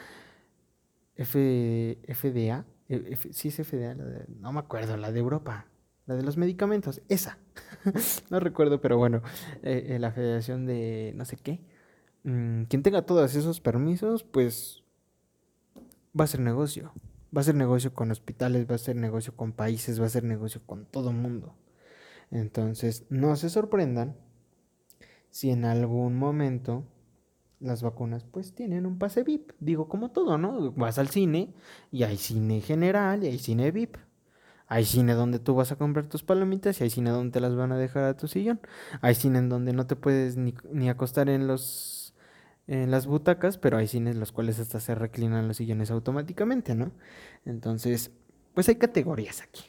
F, 1.15 1.99
FDA, 2.09 2.65
e, 2.89 3.17
sí 3.31 3.49
es 3.49 3.57
FDA, 3.65 3.95
no 3.95 4.53
me 4.53 4.59
acuerdo, 4.59 4.97
la 4.97 5.13
de 5.13 5.21
Europa, 5.21 5.67
la 6.07 6.17
de 6.17 6.25
los 6.25 6.37
medicamentos, 6.37 7.03
esa. 7.09 7.39
no 8.31 8.41
recuerdo, 8.41 8.81
pero 8.81 8.99
bueno, 8.99 9.23
eh, 9.63 9.91
eh, 9.91 9.99
la 10.01 10.11
Federación 10.11 10.67
de 10.67 11.13
no 11.15 11.25
sé 11.25 11.37
qué. 11.37 11.61
Mm, 12.25 12.65
quien 12.65 12.83
tenga 12.83 13.03
todos 13.03 13.37
esos 13.37 13.61
permisos, 13.61 14.25
pues 14.25 14.80
va 16.19 16.25
a 16.25 16.29
ser 16.29 16.41
negocio. 16.41 16.93
Va 17.37 17.43
a 17.43 17.45
ser 17.45 17.55
negocio 17.55 17.95
con 17.95 18.11
hospitales, 18.11 18.69
va 18.69 18.75
a 18.75 18.79
ser 18.79 18.97
negocio 18.97 19.37
con 19.37 19.53
países, 19.53 20.01
va 20.01 20.07
a 20.07 20.11
ser 20.11 20.25
negocio 20.25 20.61
con 20.67 20.85
todo 20.85 21.13
mundo. 21.13 21.55
Entonces, 22.31 23.07
no 23.09 23.37
se 23.37 23.51
sorprendan 23.51 24.17
si 25.31 25.51
en 25.51 25.65
algún 25.65 26.17
momento 26.17 26.85
las 27.61 27.83
vacunas 27.83 28.25
pues 28.25 28.55
tienen 28.55 28.87
un 28.87 28.99
pase 28.99 29.23
VIP. 29.23 29.53
Digo, 29.61 29.89
como 29.89 30.11
todo, 30.11 30.39
¿no? 30.39 30.73
Vas 30.73 30.99
al 30.99 31.09
cine 31.09 31.55
y 31.93 32.03
hay 32.03 32.17
cine 32.17 32.61
general 32.61 33.23
y 33.23 33.29
hay 33.29 33.39
cine 33.39 33.71
VIP. 33.71 33.97
Hay 34.67 34.85
cine 34.85 35.15
donde 35.15 35.41
tú 35.41 35.55
vas 35.55 35.73
a 35.73 35.77
comprar 35.77 36.07
tus 36.07 36.23
palomitas 36.23 36.81
y 36.81 36.85
hay 36.85 36.91
cine 36.91 37.11
donde 37.11 37.33
te 37.33 37.41
las 37.41 37.57
van 37.57 37.73
a 37.73 37.77
dejar 37.77 38.05
a 38.05 38.17
tu 38.17 38.29
sillón. 38.29 38.61
Hay 39.01 39.15
cine 39.15 39.43
donde 39.43 39.73
no 39.73 39.87
te 39.87 39.97
puedes 39.97 40.37
ni, 40.37 40.55
ni 40.73 40.89
acostar 40.89 41.29
en 41.29 41.49
los 41.49 42.00
en 42.71 42.93
las 42.93 43.09
butacas, 43.09 43.59
pero 43.59 43.79
hay 43.79 43.89
cines 43.89 44.15
los 44.15 44.31
cuales 44.31 44.61
hasta 44.61 44.79
se 44.79 44.95
reclinan 44.95 45.49
los 45.49 45.57
sillones 45.57 45.91
automáticamente, 45.91 46.77
¿no? 46.77 46.93
Entonces, 47.45 48.13
pues 48.55 48.69
hay 48.69 48.77
categorías 48.77 49.43
aquí. 49.43 49.65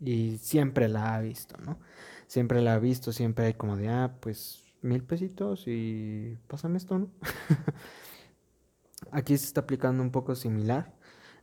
Y 0.00 0.38
siempre 0.38 0.88
la 0.88 1.14
ha 1.14 1.20
visto, 1.20 1.58
¿no? 1.58 1.78
Siempre 2.26 2.62
la 2.62 2.72
ha 2.74 2.78
visto, 2.78 3.12
siempre 3.12 3.46
hay 3.46 3.54
como 3.54 3.76
de, 3.76 3.88
ah, 3.88 4.16
pues 4.20 4.64
mil 4.80 5.02
pesitos 5.04 5.64
y 5.66 6.38
pásame 6.46 6.78
esto, 6.78 6.98
¿no? 6.98 7.10
Aquí 9.12 9.36
se 9.36 9.44
está 9.44 9.60
aplicando 9.60 10.02
un 10.02 10.10
poco 10.10 10.34
similar. 10.34 10.94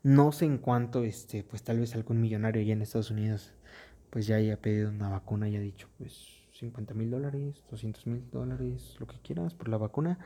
No 0.01 0.31
sé 0.31 0.45
en 0.45 0.57
cuánto, 0.57 1.03
este, 1.03 1.43
pues 1.43 1.61
tal 1.61 1.81
vez 1.81 1.93
algún 1.93 2.19
millonario 2.19 2.63
allá 2.63 2.73
en 2.73 2.81
Estados 2.81 3.11
Unidos, 3.11 3.53
pues 4.09 4.25
ya 4.25 4.37
haya 4.37 4.59
pedido 4.59 4.89
una 4.89 5.09
vacuna 5.09 5.49
y 5.49 5.55
ha 5.55 5.59
dicho, 5.59 5.87
pues 5.99 6.41
50 6.53 6.95
mil 6.95 7.11
dólares, 7.11 7.63
200 7.69 8.07
mil 8.07 8.27
dólares, 8.31 8.95
lo 8.99 9.05
que 9.05 9.19
quieras 9.19 9.53
por 9.53 9.69
la 9.69 9.77
vacuna. 9.77 10.17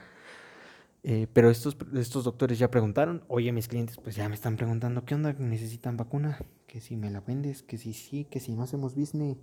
Eh, 1.03 1.27
pero 1.32 1.50
estos, 1.50 1.77
estos 1.96 2.25
doctores 2.25 2.60
ya 2.60 2.70
preguntaron, 2.70 3.24
oye, 3.27 3.51
mis 3.51 3.68
clientes 3.68 3.98
pues 3.98 4.15
ya 4.15 4.27
me 4.27 4.36
están 4.36 4.58
preguntando, 4.58 5.06
¿qué 5.06 5.15
onda? 5.15 5.34
¿Necesitan 5.34 5.98
vacuna? 5.98 6.39
Que 6.68 6.82
si 6.82 6.98
me 6.98 7.10
la 7.10 7.22
vendes, 7.22 7.63
que 7.63 7.77
si 7.77 7.94
sí, 7.94 8.25
que 8.25 8.39
si 8.39 8.53
no 8.53 8.63
hacemos 8.63 8.96
business, 8.96 9.38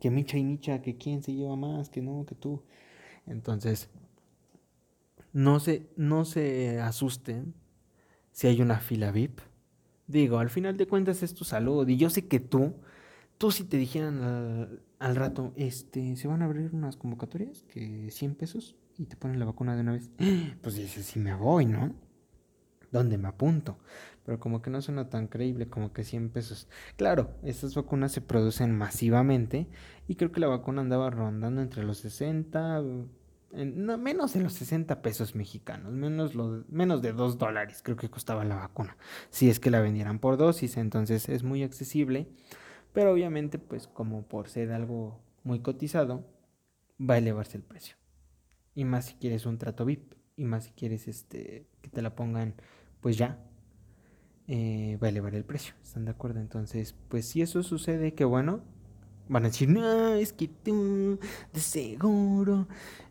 que 0.00 0.10
micha 0.10 0.38
y 0.38 0.44
micha, 0.44 0.82
que 0.82 0.96
quién 0.96 1.22
se 1.22 1.34
lleva 1.34 1.56
más, 1.56 1.90
que 1.90 2.02
no, 2.02 2.24
que 2.26 2.34
tú. 2.34 2.62
Entonces, 3.26 3.90
no 5.32 5.60
se, 5.60 5.90
no 5.96 6.24
se 6.24 6.80
asusten 6.80 7.54
si 8.32 8.46
hay 8.46 8.60
una 8.62 8.78
fila 8.78 9.10
VIP. 9.10 9.40
Digo, 10.06 10.38
al 10.38 10.50
final 10.50 10.76
de 10.76 10.86
cuentas 10.86 11.22
es 11.22 11.34
tu 11.34 11.44
salud 11.44 11.86
y 11.88 11.96
yo 11.96 12.10
sé 12.10 12.26
que 12.26 12.40
tú, 12.40 12.74
tú 13.38 13.50
si 13.50 13.64
te 13.64 13.76
dijeran 13.76 14.80
al, 14.98 15.16
rato, 15.16 15.52
este, 15.56 16.16
se 16.16 16.28
van 16.28 16.42
a 16.42 16.44
abrir 16.46 16.70
unas 16.72 16.96
convocatorias, 16.96 17.64
que 17.64 18.10
100 18.10 18.34
pesos, 18.36 18.76
y 18.98 19.06
te 19.06 19.16
ponen 19.16 19.38
la 19.38 19.44
vacuna 19.44 19.74
de 19.74 19.82
una 19.82 19.92
vez, 19.92 20.10
pues 20.62 20.76
dices, 20.76 21.06
si 21.06 21.18
me 21.18 21.34
voy, 21.34 21.66
¿no? 21.66 21.94
¿Dónde 22.92 23.18
me 23.18 23.28
apunto? 23.28 23.78
Pero 24.24 24.40
como 24.40 24.62
que 24.62 24.70
no 24.70 24.80
suena 24.80 25.08
tan 25.08 25.28
creíble 25.28 25.68
como 25.68 25.92
que 25.92 26.04
100 26.04 26.30
pesos. 26.30 26.68
Claro, 26.96 27.30
estas 27.42 27.74
vacunas 27.74 28.12
se 28.12 28.20
producen 28.20 28.76
masivamente 28.76 29.68
y 30.08 30.16
creo 30.16 30.32
que 30.32 30.40
la 30.40 30.46
vacuna 30.46 30.82
andaba 30.82 31.10
rondando 31.10 31.62
entre 31.62 31.84
los 31.84 31.98
60, 31.98 32.82
no, 33.52 33.98
menos 33.98 34.32
de 34.32 34.40
los 34.40 34.52
60 34.54 35.02
pesos 35.02 35.34
mexicanos, 35.34 35.92
menos, 35.92 36.32
menos 36.68 37.02
de 37.02 37.12
2 37.12 37.38
dólares 37.38 37.80
creo 37.82 37.96
que 37.96 38.10
costaba 38.10 38.44
la 38.44 38.56
vacuna. 38.56 38.96
Si 39.30 39.48
es 39.48 39.60
que 39.60 39.70
la 39.70 39.80
vendieran 39.80 40.18
por 40.18 40.36
dosis, 40.36 40.76
entonces 40.76 41.28
es 41.28 41.42
muy 41.42 41.62
accesible. 41.62 42.28
Pero 42.92 43.12
obviamente, 43.12 43.58
pues 43.58 43.86
como 43.86 44.26
por 44.26 44.48
ser 44.48 44.72
algo 44.72 45.20
muy 45.44 45.60
cotizado, 45.60 46.24
va 46.98 47.14
a 47.14 47.18
elevarse 47.18 47.58
el 47.58 47.62
precio. 47.62 47.96
Y 48.76 48.84
más 48.84 49.06
si 49.06 49.14
quieres 49.14 49.46
un 49.46 49.58
trato 49.58 49.84
VIP. 49.84 50.14
Y 50.36 50.44
más 50.44 50.64
si 50.64 50.70
quieres 50.70 51.08
este 51.08 51.66
que 51.82 51.90
te 51.90 52.02
la 52.02 52.14
pongan 52.14 52.54
pues 53.00 53.16
ya. 53.18 53.38
Eh, 54.48 54.96
va 55.02 55.08
a 55.08 55.10
elevar 55.10 55.34
el 55.34 55.44
precio. 55.44 55.74
¿Están 55.82 56.04
de 56.04 56.12
acuerdo? 56.12 56.38
Entonces, 56.40 56.94
pues 57.08 57.26
si 57.26 57.42
eso 57.42 57.62
sucede, 57.64 58.14
que 58.14 58.24
bueno. 58.24 58.60
Van 59.28 59.44
a 59.44 59.48
decir, 59.48 59.68
no, 59.68 60.14
es 60.14 60.32
que 60.32 60.46
tú 60.46 61.18
de 61.52 61.58
seguro 61.60 62.68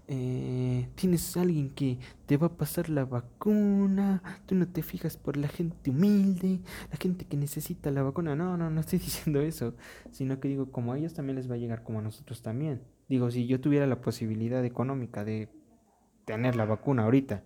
eh, 0.07 0.88
tienes 0.95 1.36
a 1.36 1.41
alguien 1.41 1.72
que 1.72 1.98
te 2.25 2.38
va 2.38 2.48
a 2.48 2.57
pasar 2.57 2.89
la 2.89 3.05
vacuna, 3.05 4.22
tú 4.45 4.55
no 4.55 4.67
te 4.67 4.84
fijas 4.84 5.17
por 5.17 5.36
la 5.36 5.48
gente 5.48 5.89
humilde, 5.89 6.62
la 6.91 6.98
gente 6.98 7.25
que 7.25 7.38
necesita 7.38 7.91
la 7.91 8.03
vacuna. 8.03 8.36
No, 8.36 8.55
no, 8.55 8.69
no 8.69 8.79
estoy 8.81 9.00
diciendo 9.05 9.41
eso, 9.41 9.75
sino 10.12 10.39
que 10.39 10.48
digo, 10.48 10.72
como 10.72 10.93
a 10.93 10.98
ellos 10.98 11.13
también 11.13 11.36
les 11.36 11.50
va 11.50 11.55
a 11.55 11.57
llegar 11.57 11.84
como 11.84 12.00
a 12.00 12.01
nosotros 12.01 12.41
también. 12.41 12.81
Digo, 13.07 13.29
si 13.31 13.47
yo 13.47 13.62
tuviera 13.62 13.85
la 13.88 14.01
posibilidad 14.01 14.63
económica 14.65 15.24
de 15.24 15.50
tener 16.25 16.55
la 16.55 16.65
vacuna 16.65 17.03
ahorita, 17.03 17.43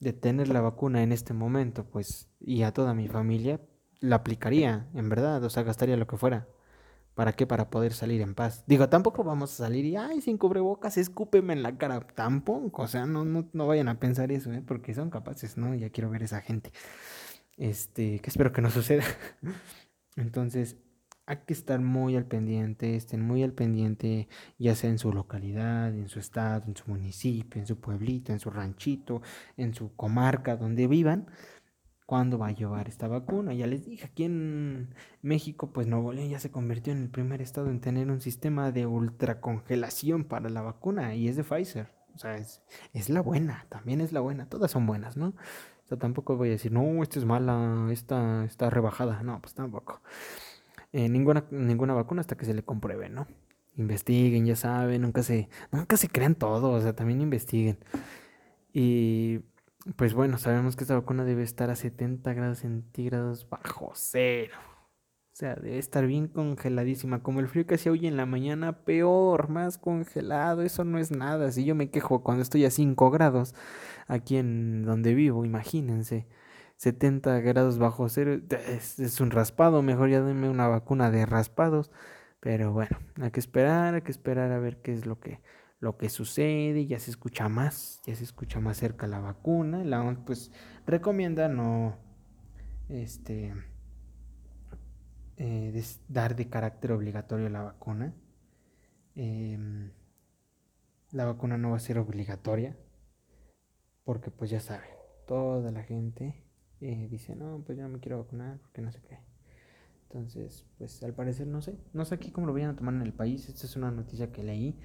de 0.00 0.12
tener 0.12 0.48
la 0.48 0.60
vacuna 0.60 1.02
en 1.02 1.12
este 1.12 1.32
momento, 1.32 1.84
pues, 1.84 2.28
y 2.40 2.62
a 2.62 2.72
toda 2.72 2.94
mi 2.94 3.08
familia, 3.08 3.60
la 4.00 4.16
aplicaría, 4.16 4.88
en 4.94 5.08
verdad, 5.08 5.42
o 5.44 5.50
sea, 5.50 5.62
gastaría 5.62 5.96
lo 5.96 6.06
que 6.06 6.16
fuera. 6.16 6.48
¿Para 7.14 7.34
qué? 7.34 7.46
Para 7.46 7.68
poder 7.68 7.92
salir 7.92 8.22
en 8.22 8.34
paz. 8.34 8.64
Digo, 8.66 8.88
tampoco 8.88 9.22
vamos 9.22 9.52
a 9.52 9.64
salir 9.64 9.84
y, 9.84 9.96
ay, 9.96 10.22
sin 10.22 10.38
cubrebocas, 10.38 10.96
escúpeme 10.96 11.52
en 11.52 11.62
la 11.62 11.76
cara. 11.76 12.00
Tampoco, 12.00 12.82
o 12.82 12.88
sea, 12.88 13.04
no, 13.06 13.24
no, 13.24 13.48
no 13.52 13.66
vayan 13.66 13.88
a 13.88 14.00
pensar 14.00 14.32
eso, 14.32 14.52
¿eh? 14.52 14.62
porque 14.66 14.94
son 14.94 15.10
capaces, 15.10 15.58
¿no? 15.58 15.74
Ya 15.74 15.90
quiero 15.90 16.08
ver 16.08 16.22
esa 16.22 16.40
gente. 16.40 16.72
Este, 17.58 18.18
que 18.20 18.30
espero 18.30 18.52
que 18.52 18.62
no 18.62 18.70
suceda. 18.70 19.04
Entonces, 20.16 20.78
hay 21.26 21.38
que 21.46 21.52
estar 21.52 21.80
muy 21.80 22.16
al 22.16 22.26
pendiente, 22.26 22.96
estén 22.96 23.22
muy 23.22 23.42
al 23.42 23.52
pendiente, 23.52 24.28
ya 24.58 24.74
sea 24.74 24.90
en 24.90 24.98
su 24.98 25.12
localidad, 25.12 25.94
en 25.94 26.08
su 26.08 26.18
estado, 26.18 26.64
en 26.66 26.76
su 26.76 26.90
municipio, 26.90 27.60
en 27.60 27.66
su 27.66 27.78
pueblito, 27.80 28.32
en 28.32 28.40
su 28.40 28.50
ranchito, 28.50 29.22
en 29.56 29.74
su 29.74 29.94
comarca, 29.94 30.56
donde 30.56 30.88
vivan, 30.88 31.28
cuándo 32.06 32.38
va 32.38 32.48
a 32.48 32.52
llevar 32.52 32.88
esta 32.88 33.08
vacuna. 33.08 33.54
Ya 33.54 33.66
les 33.66 33.84
dije, 33.86 34.04
aquí 34.06 34.24
en 34.24 34.94
México, 35.22 35.72
pues 35.72 35.86
Nuevo 35.86 36.12
León 36.12 36.28
ya 36.28 36.40
se 36.40 36.50
convirtió 36.50 36.92
en 36.92 37.02
el 37.02 37.10
primer 37.10 37.40
estado 37.40 37.70
en 37.70 37.80
tener 37.80 38.10
un 38.10 38.20
sistema 38.20 38.72
de 38.72 38.86
ultracongelación 38.86 40.24
para 40.24 40.50
la 40.50 40.62
vacuna 40.62 41.14
y 41.14 41.28
es 41.28 41.36
de 41.36 41.44
Pfizer. 41.44 41.88
O 42.14 42.18
sea, 42.18 42.36
es, 42.36 42.62
es 42.92 43.08
la 43.08 43.22
buena, 43.22 43.66
también 43.70 44.00
es 44.00 44.12
la 44.12 44.20
buena, 44.20 44.46
todas 44.46 44.70
son 44.70 44.86
buenas, 44.86 45.16
¿no? 45.16 45.28
O 45.28 45.88
sea, 45.88 45.98
tampoco 45.98 46.36
voy 46.36 46.48
a 46.48 46.52
decir, 46.52 46.72
no, 46.72 47.02
esta 47.02 47.18
es 47.18 47.24
mala, 47.24 47.88
esta 47.90 48.44
está 48.44 48.68
rebajada, 48.70 49.22
no, 49.22 49.40
pues 49.40 49.54
tampoco. 49.54 50.02
Eh, 50.92 51.08
ninguna, 51.08 51.46
ninguna 51.50 51.94
vacuna 51.94 52.20
hasta 52.20 52.36
que 52.36 52.44
se 52.44 52.54
le 52.54 52.62
compruebe, 52.62 53.08
¿no? 53.08 53.26
Investiguen, 53.76 54.44
ya 54.44 54.56
saben, 54.56 55.02
nunca 55.02 55.22
se, 55.22 55.48
nunca 55.70 55.96
se 55.96 56.08
crean 56.08 56.34
todo, 56.34 56.72
o 56.72 56.80
sea, 56.80 56.94
también 56.94 57.20
investiguen. 57.22 57.78
Y 58.72 59.40
pues 59.96 60.14
bueno, 60.14 60.38
sabemos 60.38 60.76
que 60.76 60.84
esta 60.84 60.94
vacuna 60.94 61.24
debe 61.24 61.42
estar 61.42 61.70
a 61.70 61.76
70 61.76 62.32
grados 62.34 62.58
centígrados 62.58 63.48
bajo 63.48 63.92
cero. 63.94 64.54
O 65.32 65.34
sea, 65.34 65.54
debe 65.54 65.78
estar 65.78 66.06
bien 66.06 66.28
congeladísima. 66.28 67.22
Como 67.22 67.40
el 67.40 67.48
frío 67.48 67.66
que 67.66 67.76
hacía 67.76 67.90
hoy 67.90 68.06
en 68.06 68.18
la 68.18 68.26
mañana, 68.26 68.84
peor, 68.84 69.48
más 69.48 69.78
congelado. 69.78 70.60
Eso 70.60 70.84
no 70.84 70.98
es 70.98 71.10
nada. 71.10 71.50
Si 71.52 71.64
yo 71.64 71.74
me 71.74 71.90
quejo 71.90 72.22
cuando 72.22 72.42
estoy 72.42 72.66
a 72.66 72.70
5 72.70 73.10
grados 73.10 73.54
aquí 74.08 74.36
en 74.36 74.84
donde 74.84 75.14
vivo, 75.14 75.46
imagínense. 75.46 76.26
70 76.82 77.38
grados 77.42 77.78
bajo 77.78 78.08
cero, 78.08 78.40
es, 78.66 79.20
un 79.20 79.30
raspado, 79.30 79.82
mejor 79.82 80.10
ya 80.10 80.20
denme 80.20 80.48
una 80.50 80.66
vacuna 80.66 81.12
de 81.12 81.26
raspados. 81.26 81.92
Pero 82.40 82.72
bueno, 82.72 82.98
hay 83.20 83.30
que 83.30 83.38
esperar, 83.38 83.94
hay 83.94 84.02
que 84.02 84.10
esperar 84.10 84.50
a 84.50 84.58
ver 84.58 84.82
qué 84.82 84.92
es 84.92 85.06
lo 85.06 85.20
que, 85.20 85.40
lo 85.78 85.96
que 85.96 86.08
sucede, 86.08 86.84
ya 86.86 86.98
se 86.98 87.12
escucha 87.12 87.48
más, 87.48 88.02
ya 88.04 88.16
se 88.16 88.24
escucha 88.24 88.58
más 88.58 88.78
cerca 88.78 89.06
la 89.06 89.20
vacuna. 89.20 89.84
La 89.84 90.02
pues 90.26 90.50
recomienda 90.84 91.46
no, 91.46 91.98
este, 92.88 93.54
eh, 95.36 95.84
dar 96.08 96.34
de 96.34 96.48
carácter 96.48 96.90
obligatorio 96.90 97.48
la 97.48 97.62
vacuna. 97.62 98.12
Em, 99.14 99.92
la 101.12 101.26
vacuna 101.26 101.56
no 101.58 101.70
va 101.70 101.76
a 101.76 101.80
ser 101.80 101.98
obligatoria 101.98 102.76
porque 104.02 104.32
pues 104.32 104.50
ya 104.50 104.58
saben, 104.58 104.90
toda 105.28 105.70
la 105.70 105.84
gente 105.84 106.41
eh, 106.82 107.08
dice, 107.08 107.36
no, 107.36 107.62
pues 107.64 107.78
yo 107.78 107.84
no 107.84 107.90
me 107.90 108.00
quiero 108.00 108.18
vacunar 108.18 108.58
porque 108.58 108.82
no 108.82 108.90
sé 108.92 109.00
qué. 109.08 109.18
Entonces, 110.08 110.66
pues 110.76 111.02
al 111.02 111.14
parecer 111.14 111.46
no 111.46 111.62
sé, 111.62 111.78
no 111.92 112.04
sé 112.04 112.16
aquí 112.16 112.30
cómo 112.30 112.46
lo 112.46 112.52
vayan 112.52 112.70
a 112.70 112.76
tomar 112.76 112.94
en 112.94 113.02
el 113.02 113.14
país, 113.14 113.48
esta 113.48 113.66
es 113.66 113.76
una 113.76 113.90
noticia 113.90 114.30
que 114.30 114.42
leí, 114.42 114.78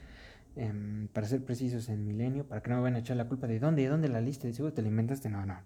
em, 0.55 1.07
para 1.09 1.27
ser 1.27 1.43
precisos 1.43 1.89
en 1.89 2.05
Milenio, 2.05 2.47
para 2.47 2.61
que 2.61 2.69
no 2.69 2.77
me 2.77 2.83
vayan 2.83 2.95
a 2.95 2.99
echar 2.99 3.17
la 3.17 3.27
culpa 3.27 3.47
de 3.47 3.59
dónde, 3.59 3.81
de 3.81 3.89
dónde 3.89 4.07
la 4.09 4.21
lista, 4.21 4.47
de 4.47 4.53
seguro 4.53 4.73
te 4.73 4.81
la 4.81 4.87
inventaste, 4.87 5.29
no, 5.29 5.45
no, 5.45 5.59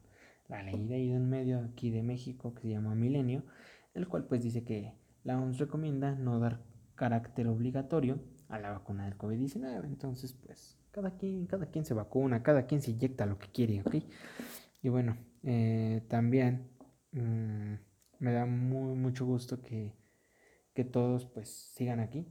la 0.47 0.63
leí 0.63 0.87
de 0.87 0.95
ahí 0.95 1.09
de 1.09 1.15
en 1.15 1.29
medio 1.29 1.59
aquí 1.59 1.91
de 1.91 2.01
México 2.01 2.55
que 2.55 2.63
se 2.63 2.69
llama 2.69 2.95
Milenio, 2.95 3.43
el 3.93 4.07
cual 4.07 4.25
pues 4.25 4.41
dice 4.41 4.63
que 4.63 4.95
la 5.23 5.39
OMS 5.39 5.59
recomienda 5.59 6.15
no 6.15 6.39
dar 6.39 6.61
carácter 6.95 7.47
obligatorio 7.47 8.19
a 8.49 8.59
la 8.59 8.71
vacuna 8.71 9.05
del 9.05 9.17
COVID-19. 9.17 9.85
Entonces, 9.85 10.33
pues, 10.33 10.77
cada 10.91 11.17
quien, 11.17 11.45
cada 11.45 11.67
quien 11.67 11.85
se 11.85 11.93
vacuna, 11.93 12.43
cada 12.43 12.65
quien 12.65 12.81
se 12.81 12.91
inyecta 12.91 13.25
lo 13.25 13.37
que 13.37 13.47
quiere, 13.47 13.81
¿ok? 13.81 13.95
Y 14.81 14.89
bueno, 14.89 15.17
eh, 15.43 16.03
también 16.07 16.69
mm, 17.11 17.73
me 18.19 18.31
da 18.31 18.45
muy, 18.45 18.95
mucho 18.95 19.25
gusto 19.25 19.61
que, 19.61 19.93
que 20.73 20.83
todos 20.83 21.25
pues 21.25 21.49
sigan 21.49 21.99
aquí, 21.99 22.27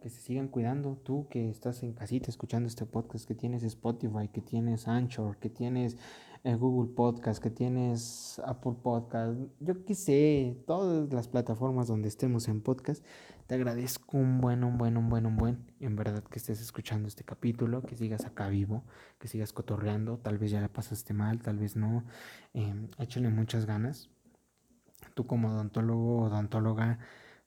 que 0.00 0.10
se 0.10 0.20
sigan 0.20 0.48
cuidando. 0.48 0.96
Tú 0.96 1.28
que 1.28 1.50
estás 1.50 1.82
en 1.82 1.92
casita 1.92 2.30
escuchando 2.30 2.68
este 2.68 2.86
podcast, 2.86 3.26
que 3.26 3.34
tienes 3.34 3.62
Spotify, 3.64 4.28
que 4.32 4.40
tienes 4.40 4.86
Anchor, 4.86 5.38
que 5.38 5.50
tienes 5.50 5.96
eh, 6.44 6.54
Google 6.54 6.94
Podcast, 6.94 7.42
que 7.42 7.50
tienes 7.50 8.40
Apple 8.44 8.76
Podcast, 8.82 9.38
yo 9.60 9.84
qué 9.84 9.94
sé, 9.94 10.62
todas 10.66 11.12
las 11.12 11.28
plataformas 11.28 11.88
donde 11.88 12.08
estemos 12.08 12.46
en 12.48 12.60
podcast. 12.62 13.04
Te 13.48 13.54
agradezco 13.54 14.18
un 14.18 14.42
buen, 14.42 14.62
un 14.62 14.76
buen, 14.76 14.98
un 14.98 15.08
buen, 15.08 15.24
un 15.24 15.36
buen. 15.38 15.72
En 15.80 15.96
verdad 15.96 16.22
que 16.22 16.38
estés 16.38 16.60
escuchando 16.60 17.08
este 17.08 17.24
capítulo, 17.24 17.80
que 17.80 17.96
sigas 17.96 18.26
acá 18.26 18.46
vivo, 18.48 18.84
que 19.18 19.26
sigas 19.26 19.54
cotorreando. 19.54 20.18
Tal 20.18 20.36
vez 20.36 20.50
ya 20.50 20.60
la 20.60 20.68
pasaste 20.68 21.14
mal, 21.14 21.40
tal 21.40 21.56
vez 21.56 21.74
no. 21.74 22.04
Eh, 22.52 22.74
échale 22.98 23.30
muchas 23.30 23.64
ganas. 23.64 24.10
Tú 25.14 25.26
como 25.26 25.48
odontólogo 25.48 26.24
odontóloga, 26.24 26.98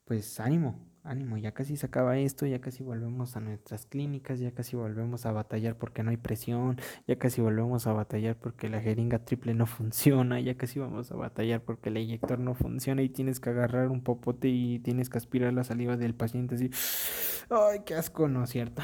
pues 0.04 0.40
ánimo, 0.40 0.80
ánimo, 1.04 1.38
ya 1.38 1.52
casi 1.54 1.78
se 1.78 1.86
acaba 1.86 2.18
esto, 2.18 2.46
ya 2.46 2.62
casi 2.62 2.84
volvemos 2.84 3.36
a 3.36 3.40
nuestras 3.40 3.86
clínicas, 3.86 4.40
ya 4.40 4.52
casi 4.52 4.76
volvemos 4.76 5.26
a 5.26 5.32
batallar 5.32 5.78
porque 5.78 6.04
no 6.04 6.12
hay 6.12 6.18
presión, 6.18 6.80
ya 7.08 7.18
casi 7.18 7.42
volvemos 7.42 7.88
a 7.88 7.94
batallar 7.94 8.36
porque 8.38 8.70
la 8.70 8.82
jeringa 8.82 9.20
triple 9.20 9.54
no 9.54 9.66
funciona, 9.68 10.40
ya 10.40 10.56
casi 10.56 10.80
vamos 10.80 11.12
a 11.12 11.16
batallar 11.16 11.62
porque 11.62 11.90
el 11.90 11.98
inyector 11.98 12.40
no 12.40 12.54
funciona 12.54 13.02
y 13.02 13.10
tienes 13.10 13.40
que 13.40 13.50
agarrar 13.50 13.90
un 13.90 14.02
popote 14.02 14.48
y 14.48 14.80
tienes 14.80 15.10
que 15.10 15.18
aspirar 15.18 15.54
la 15.54 15.64
saliva 15.64 15.98
del 15.98 16.16
paciente 16.16 16.56
así. 16.56 16.70
Ay, 17.50 17.82
qué 17.86 17.96
asco, 17.96 18.28
¿no 18.28 18.46
cierto? 18.48 18.82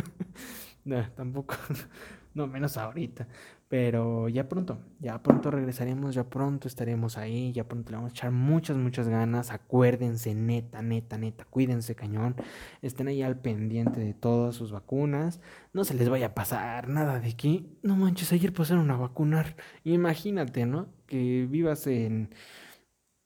no, 0.84 1.10
tampoco, 1.12 1.56
no 2.34 2.46
menos 2.46 2.76
ahorita. 2.76 3.26
Pero 3.70 4.28
ya 4.28 4.48
pronto, 4.48 4.80
ya 4.98 5.22
pronto 5.22 5.52
regresaremos, 5.52 6.12
ya 6.12 6.28
pronto 6.28 6.66
estaremos 6.66 7.16
ahí, 7.16 7.52
ya 7.52 7.68
pronto 7.68 7.92
le 7.92 7.98
vamos 7.98 8.10
a 8.10 8.14
echar 8.14 8.32
muchas, 8.32 8.76
muchas 8.76 9.06
ganas. 9.08 9.52
Acuérdense, 9.52 10.34
neta, 10.34 10.82
neta, 10.82 11.18
neta, 11.18 11.44
cuídense 11.44 11.94
cañón. 11.94 12.34
Estén 12.82 13.06
ahí 13.06 13.22
al 13.22 13.38
pendiente 13.38 14.00
de 14.00 14.12
todas 14.12 14.56
sus 14.56 14.72
vacunas. 14.72 15.40
No 15.72 15.84
se 15.84 15.94
les 15.94 16.08
vaya 16.08 16.26
a 16.26 16.34
pasar 16.34 16.88
nada 16.88 17.20
de 17.20 17.36
que, 17.36 17.64
no 17.84 17.94
manches, 17.94 18.32
ayer 18.32 18.52
pasaron 18.52 18.90
a 18.90 18.96
vacunar. 18.96 19.54
Imagínate, 19.84 20.66
¿no? 20.66 20.88
Que 21.06 21.46
vivas 21.48 21.86
en 21.86 22.30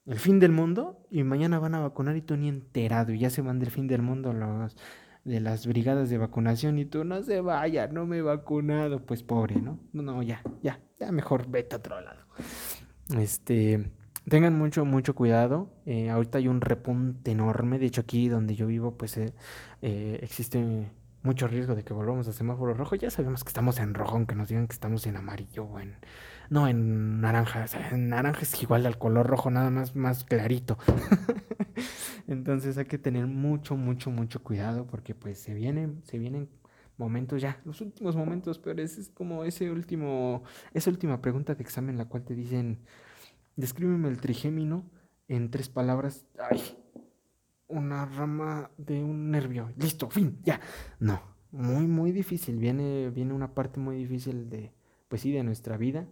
el 0.05 0.19
fin 0.19 0.39
del 0.39 0.51
mundo 0.51 1.07
y 1.09 1.23
mañana 1.23 1.57
van 1.57 1.73
a 1.73 1.79
vacunar 1.79 2.15
y 2.17 2.21
tú 2.21 2.37
ni 2.37 2.49
enterado 2.49 3.11
y 3.13 3.17
ya 3.17 3.31
se 3.31 3.41
van 3.41 3.57
del 3.57 3.71
fin 3.71 3.87
del 3.87 4.03
mundo 4.03 4.31
los 4.31 4.77
de 5.25 5.39
las 5.39 5.65
brigadas 5.65 6.09
de 6.09 6.19
vacunación 6.19 6.77
y 6.77 6.85
tú 6.85 7.03
no 7.03 7.21
se 7.23 7.41
vaya, 7.41 7.87
no 7.87 8.05
me 8.05 8.17
he 8.17 8.21
vacunado, 8.21 9.05
pues 9.05 9.23
pobre, 9.23 9.55
¿no? 9.55 9.79
No, 9.91 10.21
ya, 10.21 10.41
ya, 10.61 10.79
ya 10.99 11.11
mejor 11.11 11.49
vete 11.49 11.75
a 11.75 11.79
otro 11.79 11.99
lado. 11.99 12.21
Este, 13.17 13.91
tengan 14.29 14.55
mucho, 14.57 14.85
mucho 14.85 15.15
cuidado. 15.15 15.73
Eh, 15.87 16.11
ahorita 16.11 16.37
hay 16.37 16.47
un 16.47 16.61
repunte 16.61 17.31
enorme, 17.31 17.79
de 17.79 17.87
hecho 17.87 18.01
aquí 18.01 18.29
donde 18.29 18.55
yo 18.55 18.67
vivo, 18.67 18.97
pues 18.97 19.17
eh, 19.17 19.33
eh, 19.81 20.19
existe 20.21 20.91
mucho 21.23 21.47
riesgo 21.47 21.73
de 21.73 21.83
que 21.83 21.93
volvamos 21.93 22.27
a 22.27 22.33
semáforo 22.33 22.75
rojo. 22.75 22.95
Ya 22.95 23.09
sabemos 23.09 23.43
que 23.43 23.49
estamos 23.49 23.79
en 23.79 23.95
rojo, 23.95 24.15
aunque 24.15 24.35
nos 24.35 24.47
digan 24.47 24.67
que 24.67 24.73
estamos 24.73 25.05
en 25.07 25.17
amarillo 25.17 25.65
o 25.65 25.79
en... 25.79 25.95
No, 26.49 26.67
en 26.67 27.21
naranja. 27.21 27.65
En 27.91 28.09
naranja 28.09 28.41
es 28.41 28.61
igual 28.61 28.85
al 28.85 28.97
color 28.97 29.27
rojo, 29.27 29.49
nada 29.49 29.69
más, 29.69 29.95
más 29.95 30.23
clarito. 30.23 30.77
Entonces 32.27 32.77
hay 32.77 32.85
que 32.85 32.97
tener 32.97 33.27
mucho, 33.27 33.75
mucho, 33.75 34.11
mucho 34.11 34.41
cuidado 34.43 34.87
porque 34.87 35.13
pues 35.13 35.39
se 35.39 35.53
vienen, 35.53 36.01
se 36.05 36.17
vienen 36.17 36.49
momentos 36.97 37.41
ya, 37.41 37.59
los 37.65 37.81
últimos 37.81 38.15
momentos 38.15 38.59
peores. 38.59 38.97
Es 38.97 39.09
como 39.09 39.43
ese 39.43 39.71
último, 39.71 40.43
esa 40.73 40.89
última 40.89 41.21
pregunta 41.21 41.55
de 41.55 41.63
examen 41.63 41.97
la 41.97 42.05
cual 42.05 42.23
te 42.23 42.35
dicen, 42.35 42.79
descríbeme 43.55 44.09
el 44.09 44.19
trigémino 44.19 44.89
en 45.27 45.51
tres 45.51 45.69
palabras. 45.69 46.25
Ay, 46.39 46.61
una 47.67 48.05
rama 48.05 48.71
de 48.77 49.03
un 49.03 49.31
nervio. 49.31 49.71
Listo, 49.77 50.09
fin, 50.09 50.39
ya. 50.43 50.59
No, 50.99 51.21
muy, 51.51 51.87
muy 51.87 52.11
difícil. 52.11 52.57
Viene, 52.57 53.09
viene 53.09 53.33
una 53.33 53.53
parte 53.53 53.79
muy 53.79 53.97
difícil 53.97 54.49
de, 54.49 54.71
pues 55.07 55.21
sí, 55.21 55.31
de 55.31 55.43
nuestra 55.43 55.77
vida 55.77 56.07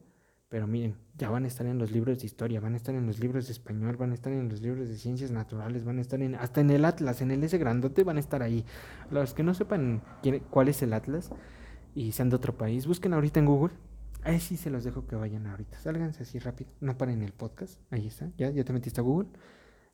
pero 0.53 0.67
miren, 0.67 0.95
ya 1.17 1.31
van 1.31 1.45
a 1.45 1.47
estar 1.47 1.65
en 1.65 1.79
los 1.79 1.89
libros 1.89 2.19
de 2.19 2.27
historia, 2.27 2.59
van 2.59 2.75
a 2.75 2.77
estar 2.77 2.93
en 2.93 3.07
los 3.07 3.17
libros 3.17 3.47
de 3.47 3.53
español, 3.53 3.97
van 3.97 4.11
a 4.11 4.13
estar 4.13 4.31
en 4.31 4.49
los 4.49 4.61
libros 4.61 4.87
de 4.87 4.95
ciencias 4.97 5.31
naturales, 5.31 5.83
van 5.83 5.97
a 5.97 6.01
estar 6.01 6.21
en, 6.21 6.35
hasta 6.35 6.61
en 6.61 6.69
el 6.69 6.85
Atlas, 6.85 7.23
en 7.23 7.31
el 7.31 7.43
ese 7.43 7.57
grandote 7.57 8.03
van 8.03 8.17
a 8.17 8.19
estar 8.19 8.43
ahí. 8.43 8.63
Los 9.09 9.33
que 9.33 9.41
no 9.41 9.55
sepan 9.55 10.03
cuál 10.51 10.67
es 10.67 10.83
el 10.83 10.93
Atlas 10.93 11.31
y 11.95 12.11
sean 12.11 12.29
de 12.29 12.35
otro 12.35 12.55
país, 12.55 12.85
busquen 12.85 13.15
ahorita 13.15 13.39
en 13.39 13.47
Google. 13.47 13.73
Ahí 14.21 14.39
sí 14.39 14.55
se 14.55 14.69
los 14.69 14.83
dejo 14.83 15.07
que 15.07 15.15
vayan 15.15 15.47
ahorita. 15.47 15.79
Sálganse 15.79 16.21
así 16.21 16.37
rápido. 16.37 16.69
No 16.81 16.99
paren 16.99 17.23
el 17.23 17.33
podcast. 17.33 17.79
Ahí 17.89 18.05
está. 18.05 18.29
Ya, 18.37 18.51
ya 18.51 18.63
te 18.63 18.73
metiste 18.73 19.01
a 19.01 19.03
Google. 19.03 19.29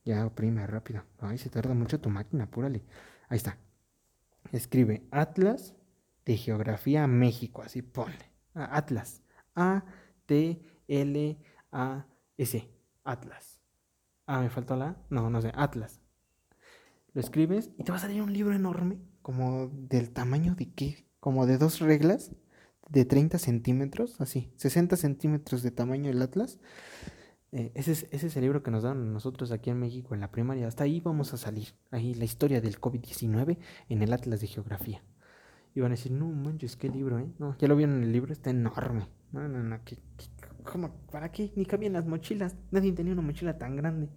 Ya 0.04 0.26
oprime 0.26 0.68
rápido. 0.68 1.04
Ay, 1.20 1.38
se 1.38 1.50
tarda 1.50 1.74
mucho 1.74 2.02
tu 2.02 2.10
máquina, 2.10 2.44
apúrale. 2.44 2.84
Ahí 3.30 3.38
está. 3.38 3.58
Escribe 4.52 5.08
Atlas 5.10 5.74
de 6.26 6.36
Geografía 6.36 7.08
México. 7.08 7.62
Así 7.62 7.82
ponle. 7.82 8.34
Atlas. 8.54 9.24
A 9.56 9.86
T-L-A-S. 10.30 11.40
Atlas. 13.04 13.62
Ah, 14.28 14.42
me 14.42 14.50
faltó 14.52 14.76
la. 14.76 14.96
No, 15.10 15.32
no 15.32 15.42
sé. 15.42 15.52
Atlas. 15.56 16.02
Lo 17.14 17.22
escribes 17.22 17.72
y 17.80 17.84
te 17.84 17.92
va 17.92 17.98
a 17.98 18.02
salir 18.02 18.22
un 18.22 18.32
libro 18.32 18.54
enorme, 18.54 19.00
como 19.24 19.70
del 19.74 20.12
tamaño 20.12 20.54
de 20.54 20.72
qué? 20.72 21.08
Como 21.20 21.48
de 21.48 21.58
dos 21.58 21.80
reglas, 21.80 22.32
de 22.88 23.06
30 23.06 23.40
centímetros, 23.40 24.22
así, 24.22 24.54
60 24.58 24.96
centímetros 24.98 25.64
de 25.64 25.72
tamaño 25.72 26.12
el 26.12 26.22
Atlas. 26.22 26.60
Eh, 27.52 27.72
ese, 27.74 27.94
es, 27.94 28.06
ese, 28.12 28.28
es, 28.28 28.36
el 28.36 28.44
libro 28.44 28.62
que 28.62 28.70
nos 28.70 28.84
dan 28.84 29.12
nosotros 29.12 29.52
aquí 29.52 29.72
en 29.72 29.80
México 29.80 30.14
en 30.14 30.22
la 30.22 30.30
primaria. 30.30 30.68
Hasta 30.68 30.84
ahí 30.84 31.00
vamos 31.00 31.34
a 31.34 31.38
salir. 31.38 31.70
Ahí 31.90 32.14
la 32.14 32.26
historia 32.26 32.62
del 32.62 32.80
COVID-19 32.80 33.58
en 33.90 34.04
el 34.04 34.14
Atlas 34.14 34.42
de 34.42 34.48
Geografía. 34.48 35.04
Y 35.74 35.80
van 35.80 35.92
a 35.92 35.96
decir, 35.96 36.12
no 36.12 36.28
manches, 36.28 36.76
qué 36.76 36.88
libro, 36.88 37.18
¿eh? 37.18 37.34
No, 37.40 37.58
ya 37.58 37.68
lo 37.68 37.76
vieron 37.76 37.98
en 37.98 38.04
el 38.04 38.12
libro, 38.12 38.32
está 38.32 38.52
enorme. 38.52 39.08
No, 39.32 39.48
no, 39.48 39.64
no, 39.64 39.80
¿qué, 39.86 39.98
cómo, 40.64 40.92
¿para 41.12 41.32
qué? 41.32 41.52
Ni 41.56 41.66
cabían 41.66 41.94
las 41.94 42.06
mochilas. 42.06 42.56
Nadie 42.72 42.92
tenía 42.94 43.14
una 43.14 43.22
mochila 43.22 43.58
tan 43.58 43.76
grande. 43.76 44.10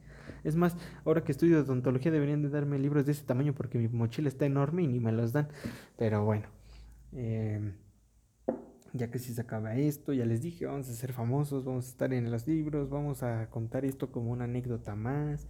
Es 0.45 0.57
más, 0.57 0.77
ahora 1.05 1.23
que 1.25 1.33
estudio 1.33 1.61
odontología 1.61 2.11
deberían 2.11 2.43
de 2.43 2.49
darme 2.49 2.79
libros 2.79 3.07
de 3.07 3.13
ese 3.13 3.25
tamaño 3.25 3.55
porque 3.55 3.79
mi 3.79 3.89
mochila 3.89 4.29
está 4.29 4.47
enorme 4.47 4.83
y 4.83 4.87
ni 4.87 5.01
me 5.01 5.13
los 5.13 5.33
dan. 5.33 5.49
Pero 5.97 6.25
bueno, 6.25 6.49
em, 7.13 7.75
ya 8.93 9.11
que 9.11 9.19
si 9.19 9.35
se 9.35 9.41
acaba 9.41 9.77
esto, 9.77 10.13
ya 10.13 10.25
les 10.25 10.43
dije, 10.43 10.67
vamos 10.67 10.89
a 10.89 10.93
ser 10.93 11.13
famosos, 11.13 11.65
vamos 11.65 11.87
a 11.87 11.89
estar 11.91 12.13
en 12.13 12.31
los 12.31 12.47
libros, 12.47 12.91
vamos 12.91 13.23
a 13.23 13.49
contar 13.51 13.85
esto 13.85 14.11
como 14.13 14.31
una 14.33 14.45
anécdota 14.45 14.95
más. 14.95 15.49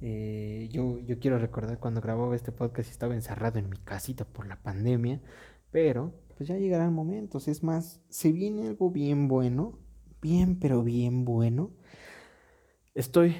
Eh, 0.00 0.68
yo, 0.72 0.98
yo 1.00 1.18
quiero 1.20 1.38
recordar 1.38 1.78
cuando 1.78 2.00
grababa 2.00 2.34
este 2.34 2.52
podcast 2.52 2.90
estaba 2.90 3.14
encerrado 3.14 3.58
en 3.58 3.70
mi 3.70 3.78
casita 3.78 4.24
por 4.24 4.46
la 4.46 4.56
pandemia, 4.60 5.20
pero 5.70 6.12
pues 6.36 6.48
ya 6.48 6.56
llegarán 6.56 6.92
momentos. 6.92 7.48
Es 7.48 7.62
más, 7.62 8.00
se 8.08 8.32
viene 8.32 8.68
algo 8.68 8.90
bien 8.90 9.28
bueno, 9.28 9.78
bien, 10.20 10.58
pero 10.58 10.82
bien 10.82 11.24
bueno. 11.24 11.72
Estoy 12.94 13.36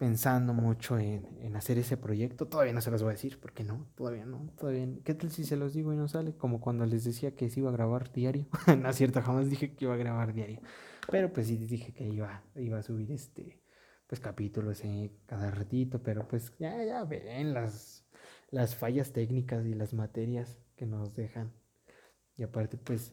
pensando 0.00 0.54
mucho 0.54 0.98
en, 0.98 1.54
hacer 1.56 1.76
ese 1.76 1.98
proyecto. 1.98 2.48
Todavía 2.48 2.72
no 2.72 2.80
se 2.80 2.90
los 2.90 3.02
voy 3.02 3.10
a 3.10 3.12
decir, 3.12 3.38
porque 3.38 3.64
no, 3.64 3.86
todavía 3.94 4.24
no, 4.24 4.50
todavía 4.58 4.88
¿Qué 5.04 5.12
tal 5.12 5.30
si 5.30 5.44
se 5.44 5.56
los 5.56 5.74
digo 5.74 5.92
y 5.92 5.96
no 5.96 6.08
sale? 6.08 6.34
Como 6.34 6.58
cuando 6.58 6.86
les 6.86 7.04
decía 7.04 7.34
que 7.36 7.50
se 7.50 7.60
iba 7.60 7.68
a 7.68 7.72
grabar 7.72 8.10
diario. 8.10 8.46
no 8.80 8.88
es 8.88 8.96
cierto, 8.96 9.20
jamás 9.20 9.50
dije 9.50 9.74
que 9.74 9.84
iba 9.84 9.92
a 9.92 9.98
grabar 9.98 10.32
diario. 10.32 10.60
Pero 11.10 11.30
pues 11.32 11.48
sí 11.48 11.58
dije 11.58 11.92
que 11.92 12.08
iba, 12.08 12.42
iba 12.56 12.78
a 12.78 12.82
subir 12.82 13.12
este, 13.12 13.60
pues 14.06 14.20
capítulos 14.20 14.82
en 14.84 15.12
cada 15.26 15.50
ratito, 15.50 16.02
pero 16.02 16.26
pues 16.26 16.56
ya, 16.58 16.82
ya 16.82 17.04
ven 17.04 17.52
las, 17.52 18.06
las 18.50 18.74
fallas 18.74 19.12
técnicas 19.12 19.66
y 19.66 19.74
las 19.74 19.92
materias 19.92 20.58
que 20.76 20.86
nos 20.86 21.14
dejan. 21.14 21.52
Y 22.40 22.42
aparte, 22.42 22.78
pues, 22.78 23.12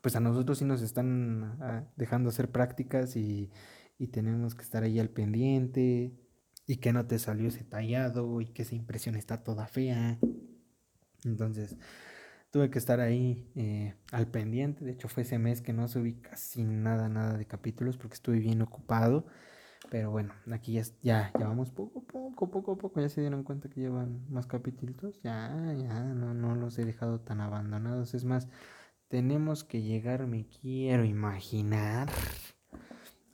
pues 0.00 0.16
a 0.16 0.20
nosotros 0.20 0.58
sí 0.58 0.64
nos 0.64 0.82
están 0.82 1.56
ah, 1.60 1.84
dejando 1.94 2.30
hacer 2.30 2.50
prácticas 2.50 3.14
y, 3.14 3.52
y 3.98 4.08
tenemos 4.08 4.56
que 4.56 4.62
estar 4.62 4.82
ahí 4.82 4.98
al 4.98 5.10
pendiente 5.10 6.12
y 6.66 6.78
que 6.78 6.92
no 6.92 7.06
te 7.06 7.20
salió 7.20 7.46
ese 7.46 7.62
tallado 7.62 8.40
y 8.40 8.46
que 8.46 8.62
esa 8.62 8.74
impresión 8.74 9.14
está 9.14 9.44
toda 9.44 9.68
fea. 9.68 10.18
Entonces 11.24 11.76
tuve 12.50 12.68
que 12.68 12.80
estar 12.80 12.98
ahí 12.98 13.48
eh, 13.54 13.94
al 14.10 14.26
pendiente. 14.26 14.84
De 14.84 14.90
hecho 14.90 15.06
fue 15.06 15.22
ese 15.22 15.38
mes 15.38 15.62
que 15.62 15.72
no 15.72 15.86
subí 15.86 16.14
casi 16.14 16.64
nada, 16.64 17.08
nada 17.08 17.38
de 17.38 17.46
capítulos 17.46 17.96
porque 17.96 18.14
estuve 18.14 18.40
bien 18.40 18.60
ocupado. 18.60 19.24
Pero 19.90 20.10
bueno, 20.10 20.34
aquí 20.50 20.72
ya, 20.72 20.82
ya, 21.02 21.32
ya 21.38 21.46
vamos 21.46 21.70
poco 21.70 22.02
poco, 22.02 22.50
poco 22.50 22.72
a 22.72 22.76
poco. 22.78 23.00
Ya 23.00 23.08
se 23.08 23.20
dieron 23.20 23.44
cuenta 23.44 23.68
que 23.68 23.80
llevan 23.80 24.24
más 24.30 24.46
capítulos. 24.46 25.20
Ya, 25.22 25.74
ya, 25.78 26.02
no, 26.02 26.34
no 26.34 26.54
los 26.54 26.78
he 26.78 26.84
dejado 26.84 27.20
tan 27.20 27.40
abandonados. 27.40 28.14
Es 28.14 28.24
más, 28.24 28.48
tenemos 29.08 29.64
que 29.64 29.82
llegar, 29.82 30.26
me 30.26 30.46
quiero 30.48 31.04
imaginar 31.04 32.08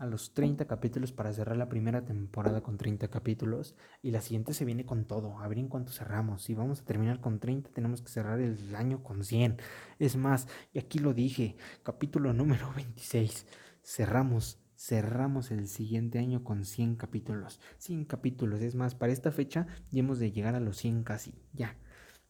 a 0.00 0.06
los 0.06 0.32
30 0.32 0.66
capítulos 0.66 1.12
para 1.12 1.32
cerrar 1.32 1.58
la 1.58 1.68
primera 1.68 2.04
temporada 2.04 2.62
con 2.62 2.78
30 2.78 3.08
capítulos 3.08 3.76
y 4.00 4.10
la 4.10 4.22
siguiente 4.22 4.54
se 4.54 4.64
viene 4.64 4.86
con 4.86 5.04
todo, 5.04 5.38
a 5.38 5.46
ver 5.46 5.58
en 5.58 5.68
cuánto 5.68 5.92
cerramos. 5.92 6.42
Si 6.42 6.54
vamos 6.54 6.80
a 6.80 6.84
terminar 6.86 7.20
con 7.20 7.38
30, 7.38 7.70
tenemos 7.70 8.00
que 8.00 8.08
cerrar 8.08 8.40
el 8.40 8.74
año 8.74 9.02
con 9.02 9.24
100. 9.24 9.58
Es 9.98 10.16
más, 10.16 10.48
y 10.72 10.78
aquí 10.78 10.98
lo 11.00 11.12
dije, 11.12 11.56
capítulo 11.82 12.32
número 12.32 12.72
26, 12.74 13.46
cerramos, 13.82 14.59
cerramos 14.80 15.50
el 15.50 15.68
siguiente 15.68 16.18
año 16.18 16.42
con 16.42 16.64
100 16.64 16.96
capítulos. 16.96 17.60
100 17.78 18.06
capítulos, 18.06 18.62
es 18.62 18.74
más, 18.74 18.94
para 18.94 19.12
esta 19.12 19.30
fecha 19.30 19.66
ya 19.90 20.00
hemos 20.00 20.18
de 20.18 20.32
llegar 20.32 20.54
a 20.54 20.60
los 20.60 20.78
100 20.78 21.04
casi, 21.04 21.34
ya. 21.52 21.76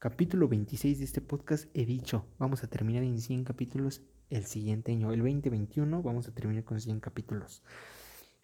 Capítulo 0.00 0.48
26 0.48 0.98
de 0.98 1.04
este 1.04 1.20
podcast 1.20 1.68
he 1.74 1.86
dicho, 1.86 2.26
vamos 2.38 2.64
a 2.64 2.66
terminar 2.66 3.04
en 3.04 3.20
100 3.20 3.44
capítulos 3.44 4.02
el 4.30 4.46
siguiente 4.46 4.90
año, 4.90 5.12
el 5.12 5.20
2021, 5.20 6.02
vamos 6.02 6.26
a 6.26 6.34
terminar 6.34 6.64
con 6.64 6.80
100 6.80 6.98
capítulos. 6.98 7.62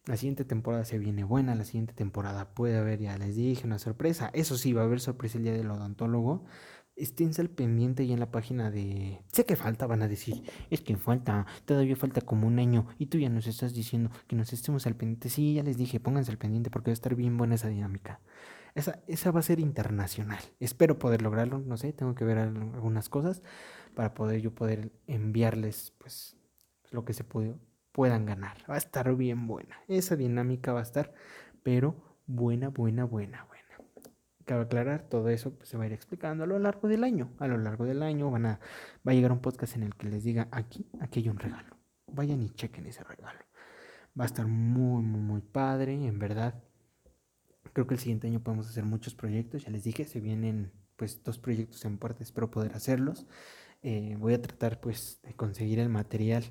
La 0.05 0.17
siguiente 0.17 0.45
temporada 0.45 0.85
se 0.85 0.99
viene 0.99 1.25
buena, 1.25 1.57
la 1.57 1.65
siguiente 1.65 1.93
temporada 1.93 2.55
puede 2.55 2.77
haber, 2.77 3.01
ya 3.01 3.19
les 3.19 3.35
dije, 3.35 3.67
una 3.67 3.81
sorpresa. 3.81 4.31
Eso 4.35 4.57
sí, 4.57 4.73
va 4.73 4.83
a 4.83 4.85
haber 4.85 5.01
sorpresa 5.01 5.39
el 5.39 5.45
día 5.45 5.53
del 5.53 5.69
odontólogo. 5.69 6.45
Esténse 6.97 7.43
al 7.43 7.51
pendiente 7.51 8.05
y 8.05 8.13
en 8.13 8.21
la 8.21 8.31
página 8.31 8.71
de... 8.71 9.21
Sé 9.31 9.45
que 9.45 9.55
falta, 9.55 9.87
van 9.87 10.03
a 10.03 10.09
decir. 10.09 10.43
Es 10.71 10.81
que 10.81 10.97
falta, 10.97 11.47
todavía 11.67 11.95
falta 11.95 12.23
como 12.23 12.47
un 12.47 12.59
año. 12.59 12.87
Y 12.99 13.07
tú 13.07 13.19
ya 13.19 13.29
nos 13.29 13.47
estás 13.47 13.75
diciendo 13.75 14.11
que 14.27 14.35
nos 14.35 14.53
estemos 14.55 14.87
al 14.87 14.97
pendiente. 14.97 15.29
Sí, 15.29 15.55
ya 15.55 15.63
les 15.63 15.77
dije, 15.77 16.01
pónganse 16.01 16.31
al 16.31 16.39
pendiente 16.39 16.71
porque 16.71 16.91
va 16.91 16.93
a 16.93 16.95
estar 16.95 17.15
bien 17.15 17.37
buena 17.37 17.57
esa 17.57 17.69
dinámica. 17.69 18.21
Esa, 18.75 19.03
esa 19.07 19.31
va 19.31 19.41
a 19.41 19.43
ser 19.43 19.61
internacional. 19.61 20.39
Espero 20.59 20.99
poder 20.99 21.23
lograrlo, 21.23 21.59
no 21.59 21.77
sé, 21.77 21.93
tengo 21.93 22.15
que 22.15 22.25
ver 22.25 22.39
algunas 22.39 23.09
cosas 23.09 23.43
para 23.95 24.13
poder 24.13 24.41
yo 24.43 24.55
poder 24.55 24.93
enviarles 25.07 25.95
pues 25.99 26.37
lo 26.91 27.05
que 27.05 27.15
se 27.15 27.25
puedan 27.25 28.27
ganar. 28.27 28.59
Va 28.71 28.75
a 28.75 28.79
estar 28.79 29.15
bien 29.17 29.47
buena. 29.47 29.77
Esa 29.89 30.17
dinámica 30.17 30.73
va 30.73 30.81
a 30.81 30.83
estar, 30.83 31.15
pero 31.63 31.97
buena, 32.27 32.69
buena, 32.69 33.05
buena, 33.05 33.45
buena. 33.45 33.56
Cabe 34.47 34.63
aclarar, 34.63 35.03
todo 35.09 35.29
eso 35.29 35.55
pues, 35.57 35.69
se 35.69 35.77
va 35.77 35.85
a 35.85 35.87
ir 35.87 35.93
explicando 35.93 36.45
a 36.45 36.47
lo 36.47 36.59
largo 36.59 36.89
del 36.89 37.05
año. 37.05 37.35
A 37.39 37.49
lo 37.49 37.59
largo 37.59 37.85
del 37.85 38.03
año 38.03 38.31
van 38.31 38.47
a, 38.47 38.61
va 39.07 39.13
a 39.13 39.15
llegar 39.15 39.33
un 39.33 39.41
podcast 39.41 39.77
en 39.77 39.83
el 39.83 39.95
que 39.97 40.09
les 40.09 40.23
diga 40.23 40.49
aquí, 40.53 40.89
aquí 41.01 41.21
hay 41.21 41.29
un 41.29 41.39
regalo. 41.39 41.77
Vayan 42.07 42.41
y 42.41 42.51
chequen 42.51 42.87
ese 42.87 43.03
regalo. 43.03 43.41
Va 44.19 44.23
a 44.23 44.27
estar 44.27 44.47
muy, 44.47 45.03
muy, 45.03 45.21
muy 45.21 45.41
padre, 45.41 45.93
en 46.07 46.19
verdad. 46.19 46.63
Creo 47.73 47.87
que 47.87 47.95
el 47.95 48.01
siguiente 48.01 48.29
año 48.29 48.41
podemos 48.41 48.69
hacer 48.69 48.85
muchos 48.85 49.15
proyectos. 49.15 49.65
Ya 49.65 49.71
les 49.71 49.83
dije, 49.83 50.05
se 50.05 50.21
vienen 50.21 50.73
pues 50.95 51.23
dos 51.23 51.39
proyectos 51.39 51.85
en 51.85 51.99
puerta, 51.99 52.23
espero 52.23 52.51
poder 52.51 52.73
hacerlos. 52.75 53.27
Eh, 53.83 54.17
voy 54.19 54.35
a 54.35 54.41
tratar 54.41 54.81
pues 54.81 55.21
de 55.23 55.35
conseguir 55.35 55.79
el 55.79 55.89
material, 55.89 56.45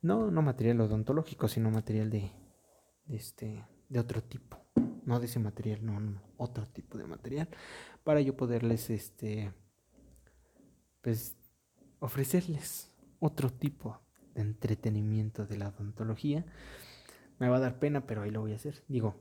no, 0.00 0.30
no 0.30 0.42
material 0.42 0.80
odontológico, 0.80 1.48
sino 1.48 1.70
material 1.70 2.10
de, 2.10 2.30
este, 3.08 3.66
de 3.88 3.98
otro 3.98 4.22
tipo, 4.22 4.58
no 5.08 5.18
de 5.18 5.26
ese 5.26 5.38
material, 5.38 5.84
no, 5.84 5.98
no, 5.98 6.20
otro 6.36 6.66
tipo 6.66 6.98
de 6.98 7.06
material, 7.06 7.48
para 8.04 8.20
yo 8.20 8.36
poderles, 8.36 8.90
este, 8.90 9.52
pues, 11.00 11.36
ofrecerles 11.98 12.92
otro 13.18 13.50
tipo 13.50 14.00
de 14.34 14.42
entretenimiento 14.42 15.46
de 15.46 15.56
la 15.56 15.68
odontología. 15.68 16.44
Me 17.38 17.48
va 17.48 17.56
a 17.56 17.60
dar 17.60 17.78
pena, 17.78 18.06
pero 18.06 18.22
ahí 18.22 18.30
lo 18.30 18.40
voy 18.40 18.52
a 18.52 18.56
hacer. 18.56 18.84
Digo, 18.88 19.16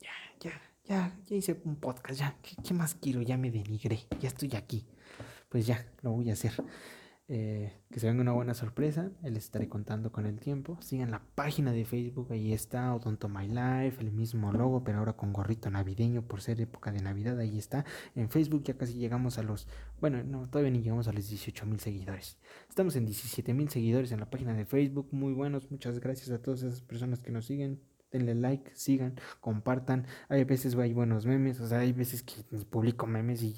ya, 0.00 0.12
ya, 0.40 0.60
ya, 0.84 1.16
ya 1.26 1.36
hice 1.36 1.60
un 1.64 1.76
podcast, 1.76 2.18
ya, 2.18 2.36
¿qué, 2.42 2.56
qué 2.62 2.74
más 2.74 2.94
quiero? 2.94 3.22
Ya 3.22 3.36
me 3.36 3.50
denigré, 3.50 4.00
ya 4.20 4.28
estoy 4.28 4.54
aquí 4.56 4.86
pues 5.52 5.66
ya, 5.66 5.84
lo 6.00 6.12
voy 6.12 6.30
a 6.30 6.32
hacer. 6.32 6.52
Eh, 7.28 7.72
que 7.90 8.00
se 8.00 8.08
venga 8.08 8.20
una 8.20 8.32
buena 8.32 8.52
sorpresa, 8.52 9.10
les 9.22 9.44
estaré 9.44 9.68
contando 9.68 10.10
con 10.10 10.26
el 10.26 10.40
tiempo. 10.40 10.76
Sigan 10.82 11.10
la 11.10 11.22
página 11.34 11.72
de 11.72 11.84
Facebook, 11.84 12.32
ahí 12.32 12.52
está 12.52 12.94
Odonto 12.94 13.28
My 13.28 13.46
Life, 13.46 14.00
el 14.00 14.10
mismo 14.10 14.52
logo, 14.52 14.82
pero 14.82 14.98
ahora 14.98 15.12
con 15.14 15.32
gorrito 15.32 15.70
navideño 15.70 16.22
por 16.22 16.40
ser 16.42 16.60
época 16.60 16.90
de 16.90 17.00
Navidad, 17.00 17.38
ahí 17.38 17.58
está. 17.58 17.84
En 18.16 18.28
Facebook 18.28 18.64
ya 18.64 18.76
casi 18.76 18.94
llegamos 18.94 19.38
a 19.38 19.42
los, 19.44 19.68
bueno, 20.00 20.22
no, 20.24 20.48
todavía 20.48 20.72
ni 20.72 20.82
llegamos 20.82 21.06
a 21.08 21.12
los 21.12 21.28
18 21.28 21.64
mil 21.66 21.80
seguidores. 21.80 22.38
Estamos 22.68 22.96
en 22.96 23.06
17 23.06 23.54
mil 23.54 23.68
seguidores 23.68 24.10
en 24.12 24.20
la 24.20 24.28
página 24.28 24.52
de 24.54 24.66
Facebook, 24.66 25.08
muy 25.12 25.32
buenos, 25.32 25.70
muchas 25.70 26.00
gracias 26.00 26.30
a 26.30 26.42
todas 26.42 26.62
esas 26.62 26.80
personas 26.82 27.20
que 27.20 27.30
nos 27.30 27.46
siguen. 27.46 27.80
Denle 28.10 28.34
like, 28.34 28.72
sigan, 28.74 29.18
compartan. 29.40 30.06
Hay 30.28 30.44
veces 30.44 30.74
hay 30.74 30.92
buenos 30.92 31.24
memes, 31.24 31.60
o 31.60 31.66
sea, 31.66 31.78
hay 31.78 31.92
veces 31.92 32.22
que 32.22 32.42
publico 32.66 33.06
memes 33.06 33.42
y 33.42 33.56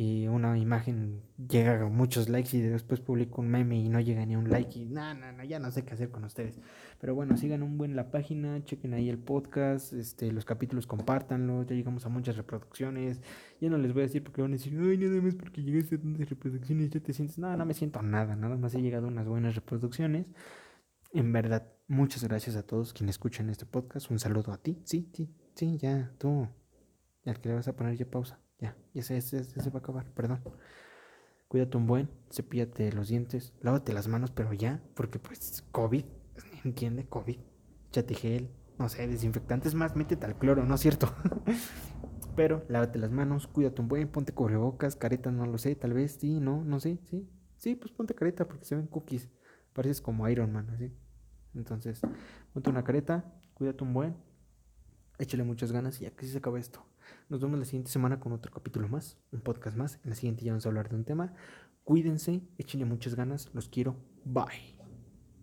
y 0.00 0.28
una 0.28 0.56
imagen 0.56 1.24
llega 1.48 1.82
a 1.82 1.88
muchos 1.88 2.28
likes 2.28 2.56
y 2.56 2.60
después 2.60 3.00
publico 3.00 3.40
un 3.40 3.48
meme 3.48 3.80
y 3.80 3.88
no 3.88 3.98
llega 3.98 4.24
ni 4.24 4.36
un 4.36 4.48
like 4.48 4.78
y 4.78 4.84
no, 4.84 5.12
no, 5.14 5.32
no, 5.32 5.42
ya 5.42 5.58
no 5.58 5.72
sé 5.72 5.84
qué 5.84 5.94
hacer 5.94 6.12
con 6.12 6.22
ustedes. 6.22 6.60
Pero 7.00 7.16
bueno, 7.16 7.36
sigan 7.36 7.64
un 7.64 7.78
buen 7.78 7.96
la 7.96 8.12
página, 8.12 8.64
chequen 8.64 8.94
ahí 8.94 9.08
el 9.08 9.18
podcast, 9.18 9.92
este, 9.94 10.30
los 10.30 10.44
capítulos 10.44 10.86
compártanlo, 10.86 11.64
ya 11.64 11.74
llegamos 11.74 12.06
a 12.06 12.10
muchas 12.10 12.36
reproducciones. 12.36 13.20
Ya 13.60 13.70
no 13.70 13.76
les 13.76 13.92
voy 13.92 14.02
a 14.02 14.06
decir 14.06 14.22
porque 14.22 14.40
van 14.40 14.52
a 14.52 14.54
decir, 14.54 14.72
ay, 14.80 14.98
nada 14.98 15.20
más 15.20 15.34
porque 15.34 15.64
llegaste 15.64 15.96
a 15.96 15.98
tantas 15.98 16.30
reproducciones, 16.30 16.90
ya 16.90 17.00
te 17.00 17.12
sientes, 17.12 17.36
no, 17.36 17.56
no 17.56 17.66
me 17.66 17.74
siento 17.74 18.00
nada, 18.00 18.36
nada 18.36 18.56
más 18.56 18.76
he 18.76 18.80
llegado 18.80 19.06
a 19.06 19.10
unas 19.10 19.26
buenas 19.26 19.56
reproducciones. 19.56 20.26
En 21.12 21.32
verdad, 21.32 21.72
muchas 21.88 22.22
gracias 22.22 22.54
a 22.54 22.62
todos 22.62 22.92
quienes 22.92 23.14
escuchan 23.14 23.50
este 23.50 23.66
podcast. 23.66 24.12
Un 24.12 24.20
saludo 24.20 24.52
a 24.52 24.58
ti. 24.58 24.80
Sí, 24.84 25.10
sí, 25.12 25.34
sí, 25.56 25.76
ya, 25.76 26.12
tú. 26.18 26.46
Al 27.26 27.40
que 27.40 27.48
le 27.48 27.56
vas 27.56 27.66
a 27.66 27.74
poner 27.74 27.96
ya 27.96 28.08
pausa. 28.08 28.38
Ya, 28.60 28.76
ya 28.94 29.02
se, 29.02 29.20
se, 29.20 29.44
se 29.44 29.70
va 29.70 29.76
a 29.76 29.78
acabar, 29.78 30.06
perdón. 30.12 30.42
Cuídate 31.48 31.76
un 31.76 31.86
buen, 31.86 32.10
cepíllate 32.30 32.92
los 32.92 33.08
dientes, 33.08 33.54
lávate 33.62 33.92
las 33.92 34.06
manos, 34.08 34.30
pero 34.30 34.52
ya, 34.52 34.82
porque 34.94 35.18
pues 35.18 35.64
COVID, 35.72 36.04
¿entiende? 36.64 37.06
COVID, 37.06 37.38
échate 37.88 38.14
gel, 38.14 38.50
no 38.78 38.88
sé, 38.88 39.06
desinfectantes 39.06 39.74
más, 39.74 39.96
métete 39.96 40.26
al 40.26 40.36
cloro, 40.36 40.64
¿no 40.64 40.74
es 40.74 40.80
cierto? 40.80 41.14
pero 42.36 42.64
lávate 42.68 42.98
las 42.98 43.10
manos, 43.10 43.46
cuídate 43.46 43.80
un 43.80 43.88
buen, 43.88 44.08
ponte 44.08 44.32
cubrebocas, 44.32 44.94
careta, 44.94 45.30
no 45.30 45.46
lo 45.46 45.58
sé, 45.58 45.74
tal 45.74 45.92
vez, 45.92 46.18
sí, 46.20 46.38
no, 46.38 46.62
no 46.64 46.78
sé, 46.80 47.00
sí. 47.04 47.28
Sí, 47.56 47.74
pues 47.74 47.92
ponte 47.92 48.14
careta 48.14 48.46
porque 48.46 48.64
se 48.64 48.76
ven 48.76 48.86
cookies, 48.86 49.28
pareces 49.72 50.00
como 50.00 50.28
Iron 50.28 50.52
Man, 50.52 50.70
así. 50.70 50.92
Entonces, 51.54 52.00
ponte 52.52 52.70
una 52.70 52.84
careta, 52.84 53.24
cuídate 53.54 53.82
un 53.82 53.92
buen, 53.92 54.16
échale 55.18 55.42
muchas 55.42 55.72
ganas 55.72 56.00
y 56.00 56.04
ya 56.04 56.10
que 56.10 56.26
se 56.26 56.38
acaba 56.38 56.60
esto. 56.60 56.84
Nos 57.28 57.40
vemos 57.40 57.58
la 57.58 57.64
siguiente 57.64 57.90
semana 57.90 58.20
con 58.20 58.32
otro 58.32 58.52
capítulo 58.52 58.88
más, 58.88 59.18
un 59.32 59.40
podcast 59.40 59.76
más. 59.76 60.00
En 60.04 60.10
la 60.10 60.16
siguiente 60.16 60.44
ya 60.44 60.52
vamos 60.52 60.66
a 60.66 60.68
hablar 60.68 60.88
de 60.88 60.96
un 60.96 61.04
tema. 61.04 61.34
Cuídense, 61.84 62.42
échenle 62.58 62.86
muchas 62.86 63.14
ganas, 63.14 63.50
los 63.54 63.68
quiero. 63.68 63.96
Bye. 64.24 64.77